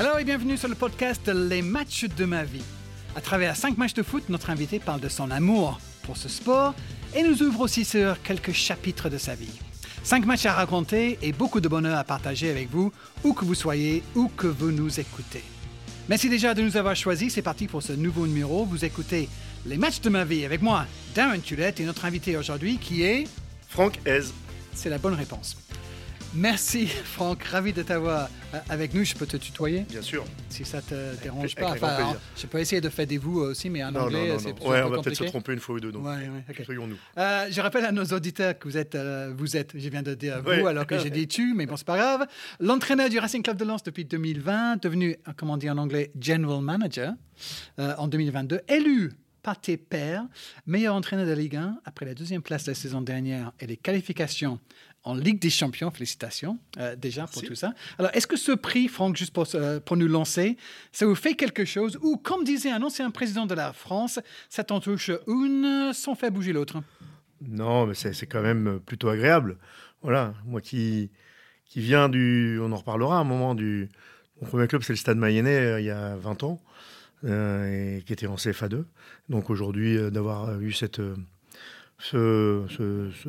Alors 0.00 0.18
et 0.18 0.24
bienvenue 0.24 0.56
sur 0.56 0.70
le 0.70 0.74
podcast 0.74 1.28
Les 1.28 1.60
matchs 1.60 2.06
de 2.06 2.24
ma 2.24 2.42
vie. 2.42 2.64
À 3.16 3.20
travers 3.20 3.54
cinq 3.54 3.76
matchs 3.76 3.92
de 3.92 4.02
foot, 4.02 4.30
notre 4.30 4.48
invité 4.48 4.78
parle 4.78 5.02
de 5.02 5.10
son 5.10 5.30
amour 5.30 5.78
pour 6.04 6.16
ce 6.16 6.30
sport 6.30 6.74
et 7.14 7.22
nous 7.22 7.42
ouvre 7.42 7.60
aussi 7.60 7.84
sur 7.84 8.22
quelques 8.22 8.52
chapitres 8.52 9.10
de 9.10 9.18
sa 9.18 9.34
vie. 9.34 9.60
Cinq 10.02 10.24
matchs 10.24 10.46
à 10.46 10.54
raconter 10.54 11.18
et 11.20 11.32
beaucoup 11.32 11.60
de 11.60 11.68
bonheur 11.68 11.98
à 11.98 12.04
partager 12.04 12.48
avec 12.48 12.70
vous, 12.70 12.90
où 13.24 13.34
que 13.34 13.44
vous 13.44 13.54
soyez, 13.54 14.02
où 14.14 14.28
que 14.28 14.46
vous 14.46 14.70
nous 14.70 15.00
écoutez. 15.00 15.44
Merci 16.08 16.30
déjà 16.30 16.54
de 16.54 16.62
nous 16.62 16.78
avoir 16.78 16.96
choisis. 16.96 17.34
C'est 17.34 17.42
parti 17.42 17.66
pour 17.66 17.82
ce 17.82 17.92
nouveau 17.92 18.26
numéro. 18.26 18.64
Vous 18.64 18.86
écoutez 18.86 19.28
Les 19.66 19.76
matchs 19.76 20.00
de 20.00 20.08
ma 20.08 20.24
vie 20.24 20.46
avec 20.46 20.62
moi, 20.62 20.86
Darren 21.14 21.40
Tulette, 21.40 21.78
et 21.78 21.84
notre 21.84 22.06
invité 22.06 22.38
aujourd'hui 22.38 22.78
qui 22.78 23.02
est... 23.02 23.28
Franck 23.68 24.00
Hez. 24.06 24.32
C'est 24.72 24.88
la 24.88 24.96
bonne 24.96 25.12
réponse. 25.12 25.58
Merci 26.32 26.86
Franck, 26.86 27.42
ravi 27.42 27.72
de 27.72 27.82
t'avoir 27.82 28.28
euh, 28.54 28.58
avec 28.68 28.94
nous. 28.94 29.02
Je 29.04 29.14
peux 29.16 29.26
te 29.26 29.36
tutoyer 29.36 29.80
Bien 29.90 30.00
sûr. 30.00 30.24
Si 30.48 30.64
ça 30.64 30.80
te 30.80 31.20
dérange 31.20 31.56
pas. 31.56 31.74
je 32.36 32.46
peux 32.46 32.58
essayer 32.60 32.80
de 32.80 32.88
faire 32.88 33.06
des 33.06 33.18
vous 33.18 33.40
aussi, 33.40 33.68
mais 33.68 33.82
en 33.82 33.90
Non, 33.90 34.02
anglais, 34.02 34.36
c'est 34.38 34.48
Ouais, 34.62 34.78
un 34.78 34.82
peu 34.82 34.86
on 34.86 34.90
va 34.90 35.02
peut-être 35.02 35.16
se 35.16 35.24
tromper 35.24 35.54
une 35.54 35.58
fois 35.58 35.74
ou 35.74 35.80
deux, 35.80 35.90
donc 35.90 36.04
Ouais, 36.06 36.30
soyons-nous. 36.64 36.96
Euh, 37.18 37.46
je 37.50 37.60
rappelle 37.60 37.84
à 37.84 37.90
nos 37.90 38.04
auditeurs 38.04 38.56
que 38.56 38.68
vous 38.68 38.76
êtes, 38.76 38.94
euh, 38.94 39.32
vous 39.36 39.56
êtes, 39.56 39.72
je 39.76 39.88
viens 39.88 40.02
de 40.02 40.14
dire 40.14 40.40
vous 40.42 40.66
alors 40.68 40.86
que 40.86 40.98
j'ai 41.00 41.10
dit 41.10 41.26
tu, 41.26 41.52
mais 41.54 41.66
bon, 41.66 41.76
c'est 41.76 41.86
pas 41.86 41.96
grave. 41.96 42.26
L'entraîneur 42.60 43.08
du 43.08 43.18
Racing 43.18 43.42
Club 43.42 43.56
de 43.56 43.64
Lens 43.64 43.82
depuis 43.82 44.04
2020, 44.04 44.82
devenu, 44.82 45.16
comment 45.36 45.54
on 45.54 45.56
dit 45.56 45.68
en 45.68 45.78
anglais, 45.78 46.12
General 46.20 46.60
Manager 46.62 47.12
euh, 47.80 47.94
en 47.98 48.06
2022, 48.06 48.60
élu 48.68 49.10
tes 49.60 49.76
pairs, 49.76 50.26
meilleur 50.66 50.94
entraîneur 50.94 51.26
de 51.26 51.32
Ligue 51.32 51.56
1 51.56 51.80
après 51.84 52.06
la 52.06 52.14
deuxième 52.14 52.42
place 52.42 52.64
de 52.64 52.70
la 52.70 52.74
saison 52.74 53.00
dernière 53.00 53.52
et 53.60 53.66
les 53.66 53.76
qualifications 53.76 54.58
en 55.02 55.14
Ligue 55.14 55.40
des 55.40 55.50
Champions. 55.50 55.90
Félicitations 55.90 56.58
euh, 56.78 56.94
déjà 56.96 57.26
pour 57.26 57.42
tout 57.42 57.54
ça. 57.54 57.72
Alors, 57.98 58.10
est-ce 58.14 58.26
que 58.26 58.36
ce 58.36 58.52
prix, 58.52 58.88
Franck, 58.88 59.16
juste 59.16 59.32
pour, 59.32 59.46
euh, 59.54 59.80
pour 59.80 59.96
nous 59.96 60.08
lancer, 60.08 60.56
ça 60.92 61.06
vous 61.06 61.14
fait 61.14 61.34
quelque 61.34 61.64
chose 61.64 61.98
ou, 62.02 62.16
comme 62.16 62.44
disait 62.44 62.70
un 62.70 62.82
ancien 62.82 63.10
président 63.10 63.46
de 63.46 63.54
la 63.54 63.72
France, 63.72 64.20
ça 64.48 64.64
t'en 64.64 64.80
touche 64.80 65.10
une 65.26 65.92
sans 65.92 66.14
faire 66.14 66.30
bouger 66.30 66.52
l'autre? 66.52 66.82
Non, 67.40 67.86
mais 67.86 67.94
c'est 67.94 68.26
quand 68.26 68.42
même 68.42 68.80
plutôt 68.80 69.08
agréable. 69.08 69.56
Voilà, 70.02 70.34
moi 70.44 70.60
qui, 70.60 71.10
qui 71.64 71.80
viens 71.80 72.08
du. 72.08 72.58
On 72.60 72.72
en 72.72 72.76
reparlera 72.76 73.18
un 73.18 73.24
moment 73.24 73.54
du. 73.54 73.88
Mon 74.40 74.48
premier 74.48 74.66
club, 74.66 74.82
c'est 74.82 74.92
le 74.92 74.98
Stade 74.98 75.18
Mayennais 75.18 75.56
euh, 75.56 75.80
il 75.80 75.86
y 75.86 75.90
a 75.90 76.16
20 76.16 76.42
ans, 76.44 76.62
et 77.26 78.02
qui 78.06 78.12
était 78.12 78.26
en 78.26 78.36
CFA2. 78.36 78.84
Donc 79.28 79.50
aujourd'hui, 79.50 79.96
euh, 79.96 80.10
d'avoir 80.10 80.60
eu 80.60 80.72
cette. 80.72 81.00
euh, 81.00 81.14
ce, 81.98 82.64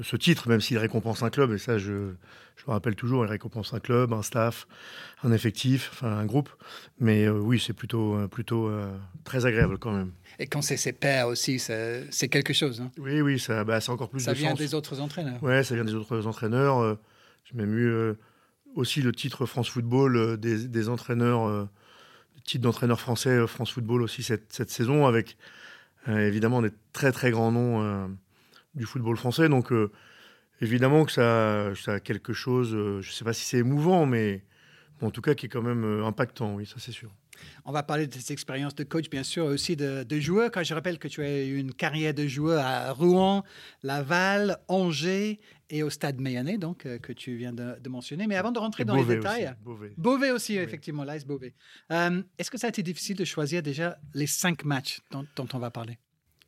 ce- 0.02 0.16
titre, 0.16 0.48
même 0.48 0.62
s'il 0.62 0.78
récompense 0.78 1.24
un 1.24 1.30
club, 1.30 1.52
et 1.52 1.58
ça 1.58 1.78
je, 1.78 2.12
je 2.56 2.64
le 2.68 2.72
rappelle 2.72 2.96
toujours, 2.96 3.26
il 3.26 3.30
récompense 3.30 3.74
un 3.74 3.80
club, 3.82 4.14
un 4.14 4.22
staff, 4.22 4.66
un 5.24 5.32
effectif, 5.34 5.90
enfin 5.94 6.18
un 6.18 6.26
groupe. 6.26 6.50
Mais 7.00 7.26
euh, 7.26 7.34
oui, 7.38 7.60
c'est 7.66 7.74
plutôt, 7.74 8.16
euh, 8.16 8.28
plutôt 8.28 8.68
euh, 8.70 8.88
très 9.26 9.46
agréable 9.46 9.78
quand 9.78 9.92
même. 9.92 10.12
Et 10.40 10.48
quand 10.48 10.62
c'est 10.62 10.78
ses 10.78 10.94
pairs 10.94 11.28
aussi, 11.28 11.60
c'est 11.60 12.30
quelque 12.30 12.54
chose. 12.54 12.80
hein. 12.82 12.92
Oui, 12.98 13.20
oui, 13.22 13.40
ça, 13.40 13.64
bah, 13.66 13.82
c'est 13.82 13.92
encore 13.92 14.10
plus 14.10 14.22
Ça 14.22 14.32
de 14.32 14.38
vient 14.38 14.54
des 14.54 14.74
autres 14.74 15.02
entraîneurs. 15.02 15.44
Ouais, 15.44 15.64
ça 15.64 15.76
vient 15.76 15.84
des 15.86 15.96
autres 15.96 16.26
entraîneurs. 16.26 16.80
euh, 16.80 16.96
J'ai 17.44 17.58
même 17.58 17.78
eu 17.78 17.88
euh, 17.90 18.14
aussi 18.76 19.02
le 19.02 19.12
titre 19.12 19.46
France 19.46 19.70
Football 19.70 20.16
euh, 20.16 20.38
des, 20.38 20.68
des 20.70 20.88
entraîneurs, 20.88 21.46
euh, 21.48 21.66
titre 22.44 22.64
d'entraîneur 22.64 23.00
français 23.00 23.30
euh, 23.30 23.48
France 23.48 23.72
Football 23.72 24.02
aussi 24.02 24.24
cette, 24.24 24.52
cette 24.54 24.70
saison, 24.70 25.06
avec 25.06 25.38
euh, 26.08 26.28
évidemment 26.28 26.62
des 26.62 26.72
très 26.94 27.12
très 27.12 27.32
grands 27.32 27.52
noms 27.52 27.82
euh, 27.84 28.08
du 28.76 28.86
football 28.86 29.18
français. 29.18 29.50
Donc 29.50 29.72
évidemment 30.62 31.06
que 31.06 31.12
ça, 31.12 31.72
ça 31.76 31.94
a 31.94 32.00
quelque 32.00 32.34
chose, 32.34 32.72
je 32.72 33.08
ne 33.08 33.14
sais 33.14 33.26
pas 33.26 33.34
si 33.34 33.46
c'est 33.46 33.58
émouvant, 33.58 34.06
mais 34.06 34.44
en 35.02 35.12
tout 35.12 35.22
cas 35.22 35.34
qui 35.34 35.48
est 35.48 35.50
quand 35.50 35.62
même 35.62 35.84
impactant, 36.04 36.56
oui, 36.56 36.66
ça 36.66 36.76
c'est 36.78 36.92
sûr. 36.92 37.12
On 37.66 37.72
va 37.72 37.84
parler 37.84 38.08
de 38.08 38.12
tes 38.14 38.34
expériences 38.34 38.76
de 38.76 38.84
coach, 38.84 39.10
bien 39.10 39.24
sûr, 39.24 39.46
aussi 39.46 39.76
de, 39.76 40.04
de 40.04 40.20
joueur. 40.20 40.52
Quand 40.52 40.64
je 40.64 40.74
rappelle 40.74 41.00
que 41.00 41.08
tu 41.08 41.22
as 41.22 41.44
eu 41.44 41.58
une 41.58 41.74
carrière 41.74 42.14
de 42.14 42.28
joueur 42.28 42.66
à 42.66 42.92
Rouen, 42.92 43.44
Laval, 43.84 44.58
Angers 44.68 45.40
et 45.70 45.84
au 45.84 45.90
Stade 45.90 46.20
Mayennais, 46.20 46.58
donc, 46.58 46.86
euh, 46.86 47.00
que 47.00 47.14
tu 47.14 47.36
viens 47.36 47.54
de, 47.54 47.80
de 47.80 47.90
mentionner. 47.90 48.28
Mais 48.28 48.36
avant 48.36 48.52
de 48.52 48.60
rentrer 48.60 48.84
Et 48.84 48.86
dans 48.86 48.96
Beauvais 48.96 49.16
les 49.16 49.20
détails, 49.20 49.46
aussi, 49.46 49.64
Beauvais. 49.64 49.94
Beauvais 49.98 50.32
aussi, 50.32 50.58
effectivement, 50.58 51.04
l'AS 51.04 51.26
Beauvais. 51.26 51.54
Euh, 51.92 52.22
Est-ce 52.38 52.52
que 52.52 52.58
ça 52.58 52.68
a 52.68 52.70
été 52.70 52.84
difficile 52.84 53.16
de 53.16 53.26
choisir 53.26 53.62
déjà 53.64 53.98
les 54.14 54.28
cinq 54.28 54.66
matchs 54.66 55.00
dont, 55.12 55.26
dont 55.36 55.48
on 55.54 55.60
va 55.60 55.72
parler? 55.72 55.98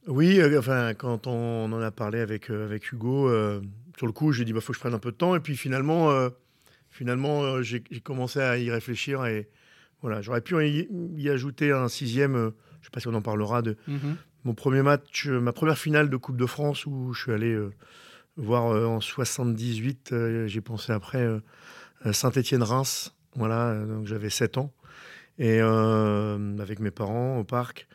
Oui, 0.07 0.39
euh, 0.39 0.59
enfin, 0.59 0.93
quand 0.93 1.27
on 1.27 1.71
en 1.71 1.81
a 1.81 1.91
parlé 1.91 2.19
avec, 2.19 2.49
avec 2.49 2.91
Hugo, 2.91 3.29
sur 3.97 4.07
le 4.07 4.11
coup, 4.11 4.33
j'ai 4.33 4.43
dit, 4.43 4.51
il 4.51 4.53
bah, 4.53 4.59
faut 4.61 4.73
que 4.73 4.77
je 4.77 4.81
prenne 4.81 4.93
un 4.93 4.99
peu 4.99 5.11
de 5.11 5.17
temps. 5.17 5.35
Et 5.35 5.39
puis 5.39 5.55
finalement, 5.55 6.09
finalement 6.89 7.61
j'ai 7.61 7.83
j'ai 7.89 8.01
commencé 8.01 8.39
à 8.39 8.57
y 8.57 8.69
réfléchir. 8.69 9.25
Et 9.25 9.47
voilà, 10.03 10.21
j'aurais 10.21 10.41
pu 10.41 10.53
y, 10.67 10.87
y 11.17 11.29
ajouter 11.29 11.71
un 11.71 11.87
sixième, 11.87 12.35
euh, 12.35 12.49
je 12.75 12.79
ne 12.81 12.83
sais 12.83 12.89
pas 12.91 12.99
si 12.99 13.07
on 13.07 13.13
en 13.15 13.21
parlera, 13.23 13.61
de 13.63 13.75
Mhm. 13.87 14.15
mon 14.43 14.53
premier 14.53 14.83
match, 14.83 15.27
euh, 15.27 15.39
ma 15.39 15.53
première 15.53 15.77
finale 15.79 16.09
de 16.11 16.17
Coupe 16.17 16.37
de 16.37 16.45
France 16.45 16.85
où 16.85 17.13
je 17.13 17.21
suis 17.23 17.31
allé 17.31 17.51
euh, 17.53 17.71
voir 18.37 18.65
en 18.65 18.99
78, 19.01 20.11
euh, 20.11 20.45
j'ai 20.47 20.61
pensé 20.61 20.91
après, 20.91 21.25
Saint-Étienne-Reims. 22.11 23.15
Voilà, 23.35 23.75
donc 23.85 24.05
j'avais 24.05 24.29
7 24.29 24.57
ans. 24.57 24.71
Et 25.39 25.59
avec 25.59 26.79
mes 26.79 26.91
parents 26.91 27.37
au 27.39 27.43
parc. 27.43 27.87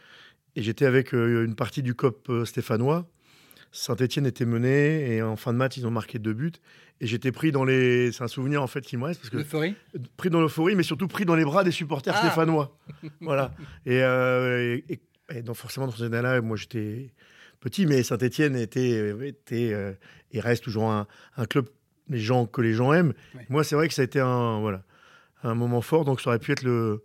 Et 0.56 0.62
j'étais 0.62 0.86
avec 0.86 1.12
une 1.12 1.54
partie 1.54 1.82
du 1.82 1.94
COP 1.94 2.30
stéphanois. 2.44 3.06
Saint-Etienne 3.72 4.26
était 4.26 4.44
mené 4.46 5.14
et 5.14 5.22
en 5.22 5.36
fin 5.36 5.52
de 5.52 5.58
match, 5.58 5.76
ils 5.76 5.86
ont 5.86 5.90
marqué 5.90 6.18
deux 6.18 6.32
buts. 6.32 6.52
Et 7.00 7.06
j'étais 7.06 7.30
pris 7.32 7.52
dans 7.52 7.64
les. 7.64 8.10
C'est 8.12 8.24
un 8.24 8.28
souvenir 8.28 8.62
en 8.62 8.66
fait 8.66 8.80
qui 8.80 8.96
me 8.96 9.04
reste 9.04 9.20
parce 9.20 9.30
que 9.30 9.36
L'euphorie 9.36 9.74
pris 10.16 10.30
dans 10.30 10.40
l'euphorie, 10.40 10.74
mais 10.74 10.82
surtout 10.82 11.06
pris 11.06 11.24
dans 11.24 11.36
les 11.36 11.44
bras 11.44 11.62
des 11.62 11.70
supporters 11.70 12.14
Ah. 12.16 12.20
stéphanois. 12.26 12.76
voilà. 13.20 13.52
Et, 13.86 14.02
euh, 14.02 14.78
et, 14.88 15.00
et 15.32 15.42
donc 15.42 15.56
forcément 15.56 15.86
dans 15.86 15.92
ces 15.92 16.02
années-là, 16.04 16.40
moi 16.40 16.56
j'étais 16.56 17.12
petit, 17.60 17.86
mais 17.86 18.02
Saint-Etienne 18.02 18.56
était, 18.56 19.14
était 19.28 19.72
euh, 19.72 19.92
et 20.32 20.40
reste 20.40 20.64
toujours 20.64 20.90
un, 20.90 21.06
un 21.36 21.44
club 21.44 21.68
les 22.08 22.18
gens 22.18 22.46
que 22.46 22.62
les 22.62 22.72
gens 22.72 22.92
aiment. 22.92 23.12
Ouais. 23.34 23.46
Moi, 23.48 23.62
c'est 23.64 23.74
vrai 23.76 23.86
que 23.86 23.94
ça 23.94 24.02
a 24.02 24.04
été 24.06 24.18
un 24.18 24.60
voilà 24.60 24.82
un 25.44 25.54
moment 25.54 25.82
fort, 25.82 26.04
donc 26.04 26.20
ça 26.20 26.30
aurait 26.30 26.38
pu 26.40 26.50
être 26.50 26.62
le 26.64 27.02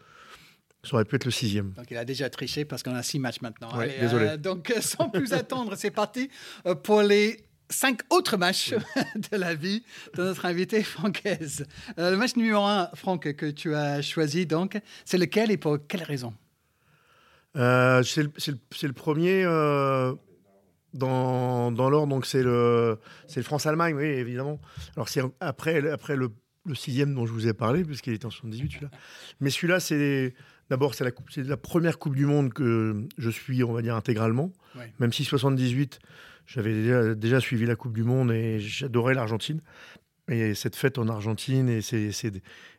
ça 0.83 0.95
aurait 0.95 1.05
pu 1.05 1.15
être 1.15 1.25
le 1.25 1.31
sixième. 1.31 1.71
Donc, 1.71 1.85
il 1.91 1.97
a 1.97 2.05
déjà 2.05 2.29
triché 2.29 2.65
parce 2.65 2.83
qu'on 2.83 2.95
a 2.95 3.03
six 3.03 3.19
matchs 3.19 3.41
maintenant. 3.41 3.75
Ouais, 3.77 3.85
Allez, 3.89 3.99
désolé. 3.99 4.25
euh, 4.27 4.37
donc, 4.37 4.69
euh, 4.71 4.81
sans 4.81 5.09
plus 5.09 5.31
attendre, 5.41 5.75
c'est 5.77 5.91
parti 5.91 6.29
euh, 6.65 6.75
pour 6.75 7.01
les 7.01 7.45
cinq 7.69 8.01
autres 8.09 8.37
matchs 8.37 8.73
de 9.31 9.37
la 9.37 9.55
vie 9.55 9.83
de 10.15 10.23
notre 10.23 10.45
invité 10.45 10.83
Francaise. 10.83 11.65
Euh, 11.97 12.11
le 12.11 12.17
match 12.17 12.35
numéro 12.35 12.63
un, 12.65 12.89
Franck, 12.95 13.33
que 13.33 13.49
tu 13.49 13.73
as 13.73 14.01
choisi, 14.01 14.45
donc, 14.45 14.77
c'est 15.05 15.17
lequel 15.17 15.51
et 15.51 15.57
pour 15.57 15.77
quelle 15.87 16.03
raison? 16.03 16.33
Euh, 17.55 18.03
c'est 18.03 18.23
le, 18.23 18.93
premier 18.93 19.43
dans, 20.93 21.71
dans 21.71 21.89
l'ordre, 21.89 22.07
donc 22.07 22.25
c'est 22.25 22.43
le, 22.43 22.99
le 23.35 23.41
France-Allemagne, 23.41 23.95
oui, 23.95 24.05
évidemment. 24.05 24.59
Alors 24.95 25.07
c'est 25.07 25.21
après, 25.39 25.89
après 25.89 26.15
le, 26.15 26.31
le 26.65 26.75
sixième 26.75 27.13
dont 27.13 27.25
je 27.25 27.31
vous 27.31 27.47
ai 27.47 27.53
parlé, 27.53 27.83
puisqu'il 27.83 28.13
était 28.13 28.25
en 28.25 28.31
78, 28.31 28.71
celui-là. 28.71 28.91
Mais 29.39 29.49
celui-là, 29.49 29.79
c'est 29.79 30.33
d'abord 30.69 30.93
c'est 30.95 31.03
la, 31.37 31.57
première 31.57 31.99
Coupe 31.99 32.15
du 32.15 32.25
Monde 32.25 32.53
que 32.53 32.95
je 33.17 33.29
suis, 33.29 33.63
on 33.63 33.73
va 33.73 33.81
dire, 33.81 33.95
intégralement. 33.95 34.51
Ouais. 34.75 34.91
Même 34.99 35.13
si 35.13 35.23
78, 35.23 35.99
j'avais 36.47 36.73
déjà, 36.73 37.15
déjà 37.15 37.39
suivi 37.39 37.65
la 37.65 37.75
Coupe 37.75 37.93
du 37.93 38.03
Monde 38.03 38.31
et 38.31 38.59
j'adorais 38.59 39.13
l'Argentine. 39.13 39.61
Et 40.29 40.53
cette 40.55 40.77
fête 40.77 40.97
en 40.99 41.09
Argentine 41.09 41.67
et 41.67 41.81
ces, 41.81 42.13
ces- 42.13 42.31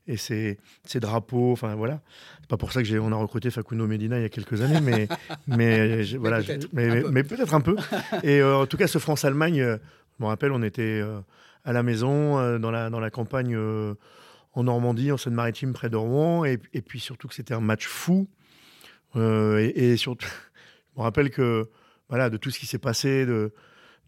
et 0.07 0.17
ces, 0.17 0.59
ces 0.85 0.99
drapeaux, 0.99 1.53
enfin 1.53 1.75
voilà. 1.75 2.01
C'est 2.41 2.49
pas 2.49 2.57
pour 2.57 2.73
ça 2.73 2.81
que 2.83 2.89
j'ai, 2.89 2.99
on 2.99 3.13
a 3.13 3.17
recruté 3.17 3.51
Facundo 3.51 3.87
Medina 3.87 4.19
il 4.19 4.23
y 4.23 4.25
a 4.25 4.29
quelques 4.31 4.63
années, 4.63 4.81
mais, 4.81 5.09
voilà, 6.19 6.43
peut-être, 6.43 6.69
mais, 6.73 6.89
un 6.89 6.95
mais- 6.95 7.03
peu. 7.03 7.11
mais 7.11 7.23
peut-être 7.23 7.55
un 7.55 7.61
peu. 7.61 7.77
Et 8.23 8.41
euh, 8.41 8.57
en 8.57 8.67
tout 8.67 8.77
cas, 8.79 8.87
ce 8.87 8.99
France-Allemagne, 8.99 9.61
euh, 9.61 9.77
je 10.19 10.25
me 10.25 10.29
rappelle, 10.29 10.53
on 10.53 10.63
était 10.63 11.01
euh, 11.03 11.21
à 11.65 11.73
la 11.75 11.83
maison, 11.83 12.39
euh, 12.39 12.59
dans, 12.59 12.71
la, 12.71 12.89
dans 12.89 13.01
la 13.01 13.11
campagne 13.11 13.55
en 14.55 14.65
Normandie, 14.65 15.11
en 15.13 15.17
Seine-Maritime, 15.17 15.73
près 15.73 15.91
de 15.91 15.97
Rouen, 15.97 16.45
et, 16.45 16.59
et 16.73 16.83
puis 16.83 17.01
surtout 17.01 17.29
que 17.29 17.35
c'était 17.35 17.55
un 17.55 17.61
match 17.61 17.87
fou. 17.87 18.29
Euh, 19.17 19.59
et, 19.59 19.93
et 19.93 19.97
surtout, 19.97 20.27
je 20.95 20.99
me 20.99 21.03
rappelle 21.03 21.31
que, 21.31 21.69
voilà, 22.09 22.31
de 22.31 22.37
tout 22.37 22.51
ce 22.51 22.59
qui 22.59 22.67
s'est 22.67 22.79
passé, 22.79 23.27
de, 23.27 23.53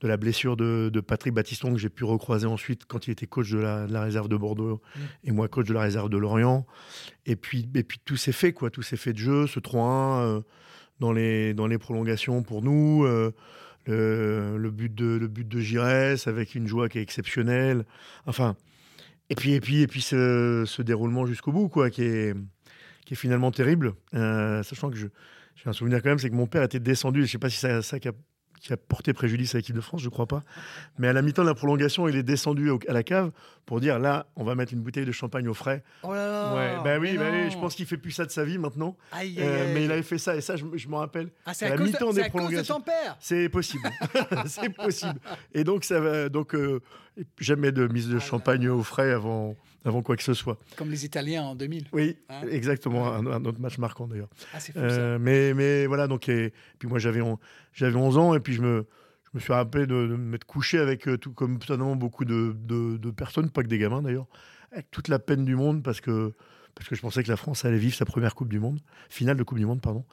de 0.01 0.09
la 0.09 0.17
blessure 0.17 0.57
de, 0.57 0.91
de 0.93 1.01
Patrick 1.01 1.33
Battiston 1.33 1.73
que 1.73 1.79
j'ai 1.79 1.89
pu 1.89 2.05
recroiser 2.05 2.47
ensuite 2.47 2.85
quand 2.85 3.07
il 3.07 3.13
était 3.13 3.27
coach 3.27 3.51
de 3.51 3.59
la, 3.59 3.87
de 3.87 3.93
la 3.93 4.03
réserve 4.03 4.29
de 4.29 4.37
Bordeaux 4.37 4.83
Mm. 4.95 5.01
et 5.25 5.33
moi 5.33 5.49
coach 5.49 5.67
de 5.67 5.73
la 5.73 5.81
réserve 5.81 6.11
de 6.11 6.19
Lorient. 6.19 6.67
Et 7.25 7.35
puis, 7.37 7.67
et 7.75 7.83
puis 7.83 7.99
tout 8.05 8.17
s'est 8.17 8.33
fait, 8.33 8.53
quoi. 8.53 8.71
Tout 8.71 8.83
s'est 8.83 8.97
fait 8.99 9.13
de 9.15 9.19
jeu, 9.19 9.47
ce 9.47 9.59
3-1 9.59 10.21
euh, 10.21 10.41
dans, 11.01 11.13
les, 11.13 11.55
dans 11.55 11.67
les 11.67 11.79
prolongations 11.79 12.43
pour 12.43 12.63
nous. 12.63 13.05
euh, 13.05 13.33
le, 13.87 14.59
le 14.59 14.71
but 14.73 14.93
de, 14.95 15.07
le 15.17 15.29
but 15.29 15.47
de 15.47 15.61
Giresse 15.61 16.27
avec 16.27 16.55
une 16.57 16.67
joie 16.67 16.89
qui 16.89 16.99
est 16.99 17.03
exceptionnelle. 17.03 17.85
Enfin, 18.27 18.57
et 19.31 19.35
puis, 19.35 19.53
et 19.55 19.61
puis, 19.61 19.81
et 19.83 19.87
puis 19.87 20.01
ce, 20.03 20.65
ce 20.67 20.83
déroulement 20.83 21.27
jusqu'au 21.27 21.53
bout, 21.53 21.69
quoi, 21.69 21.91
qui 21.91 22.03
est, 22.03 22.35
qui 23.05 23.15
est 23.15 23.17
finalement 23.17 23.51
terrible. 23.51 23.95
Euh, 24.15 24.63
sachant 24.63 24.91
que 24.91 24.97
je- 24.97 25.07
j'ai 25.55 25.69
un 25.69 25.73
souvenir 25.73 26.03
quand 26.03 26.11
même, 26.11 26.19
c'est 26.19 26.31
que 26.31 26.35
mon 26.35 26.47
père 26.47 26.63
était 26.63 26.81
descendu. 26.81 27.25
Je 27.25 27.31
sais 27.33 27.39
pas 27.39 27.49
si 27.51 27.59
ça, 27.59 27.83
ça 27.83 27.99
qui 27.99 28.09
a 28.09 28.13
qui 28.59 28.73
a 28.73 28.77
porté 28.79 29.13
préjudice 29.13 29.55
à 29.55 29.59
l'équipe 29.59 29.77
de 29.77 29.83
France, 29.83 30.01
je 30.03 30.09
crois 30.09 30.27
pas. 30.27 30.43
Mais 30.99 31.09
à 31.09 31.13
la 31.13 31.21
mi-temps 31.21 31.43
de 31.43 31.47
la 31.49 31.55
prolongation, 31.55 32.09
il 32.09 32.17
est 32.17 32.23
descendu 32.23 32.71
à 32.89 32.93
la 32.95 33.03
cave 33.03 33.31
pour 33.67 33.81
dire 33.81 33.99
là, 33.99 34.27
on 34.35 34.45
va 34.45 34.55
mettre 34.55 34.73
une 34.73 34.81
bouteille 34.81 35.05
de 35.05 35.13
champagne 35.13 35.47
au 35.47 35.53
frais. 35.55 35.85
Oh 36.03 36.15
là 36.15 36.27
là 36.27 36.55
Ouais, 36.57 36.75
bah 36.83 36.99
oui, 36.99 37.19
bah 37.19 37.27
oui, 37.31 37.51
je 37.51 37.59
pense 37.59 37.75
qu'il 37.75 37.85
fait 37.85 37.99
plus 37.99 38.13
ça 38.13 38.25
de 38.25 38.31
sa 38.31 38.45
vie 38.45 38.57
maintenant. 38.57 38.97
Aïe, 39.13 39.39
aïe, 39.39 39.47
Euh, 39.47 39.75
mais 39.75 39.85
il 39.85 39.93
avait 39.93 40.03
fait 40.03 40.17
ça 40.17 40.35
et 40.35 40.41
ça, 40.41 40.57
je, 40.57 40.65
je 40.75 40.89
m'en 40.89 40.97
rappelle. 40.99 41.29
Ah, 41.45 41.53
c'est 41.53 41.67
à 41.67 41.69
à, 41.69 41.71
la 41.73 41.77
cause 41.77 41.87
de, 41.89 41.93
mi-temps 41.93 42.13
c'est 42.13 42.15
des 42.15 42.21
à 42.23 42.31
cause 42.31 42.41
de 42.43 42.47
prolongations. 42.47 42.75
ton 42.77 42.81
père 42.81 43.17
C'est 43.21 43.49
possible, 43.51 43.89
c'est 44.47 44.71
possible. 44.75 45.21
Et 45.53 45.63
donc 45.63 45.85
ça 45.85 46.01
va, 46.01 46.29
donc 46.31 46.55
euh, 46.55 46.81
jamais 47.39 47.73
de 47.73 47.87
mise 47.89 48.09
de 48.09 48.17
Ah 48.17 48.21
champagne 48.21 48.69
au 48.69 48.83
frais 48.83 49.13
avant, 49.13 49.57
avant 49.85 50.03
quoi 50.03 50.17
que 50.17 50.23
ce 50.23 50.35
soit. 50.35 50.59
Comme 50.77 50.91
les 50.91 51.05
Italiens 51.05 51.43
en 51.43 51.55
2000. 51.55 51.87
Oui, 51.93 52.17
Hein 52.29 52.43
exactement, 52.51 53.13
un, 53.13 53.27
un 53.27 53.45
autre 53.45 53.61
match 53.61 53.79
marquant 53.79 54.07
d'ailleurs. 54.07 54.29
Ah, 54.53 54.61
c'est 54.61 54.73
fou 54.73 54.79
ça. 54.79 54.85
Euh, 54.85 55.19
mais, 55.19 55.55
mais 55.55 55.87
voilà, 55.87 56.07
donc, 56.09 56.29
et, 56.29 56.53
puis 56.79 56.89
moi 56.89 56.99
j'avais 56.99 57.21
j'avais 57.73 57.97
11 57.97 58.19
ans 58.19 58.35
et 58.35 58.41
puis 58.41 58.55
je 58.55 58.63
me, 58.63 58.87
je 59.25 59.31
me 59.35 59.41
suis 59.41 59.53
rappelé 59.53 59.87
de, 59.87 60.07
de 60.07 60.17
m'être 60.17 60.45
couché 60.45 60.79
avec, 60.79 61.09
euh, 61.09 61.17
tout 61.17 61.33
comme 61.33 61.59
certainement 61.61 61.97
beaucoup 61.97 62.25
de, 62.25 62.55
de, 62.59 62.97
de 62.97 63.11
personnes, 63.11 63.51
pas 63.51 63.63
que 63.63 63.69
des 63.69 63.79
gamins 63.79 64.03
d'ailleurs, 64.03 64.27
avec 64.73 64.91
toute 64.91 65.09
la 65.09 65.19
peine 65.19 65.45
du 65.45 65.57
monde 65.57 65.83
parce 65.83 66.01
que, 66.01 66.33
parce 66.75 66.89
que 66.89 66.95
je 66.95 67.01
pensais 67.01 67.23
que 67.23 67.29
la 67.29 67.37
France 67.37 67.65
allait 67.65 67.79
vivre 67.79 67.95
sa 67.95 68.05
première 68.05 68.35
Coupe 68.35 68.49
du 68.49 68.61
Monde, 68.61 68.81
finale 69.09 69.37
de 69.37 69.43
Coupe 69.43 69.59
du 69.59 69.65
Monde, 69.67 69.81
pardon. 69.81 70.05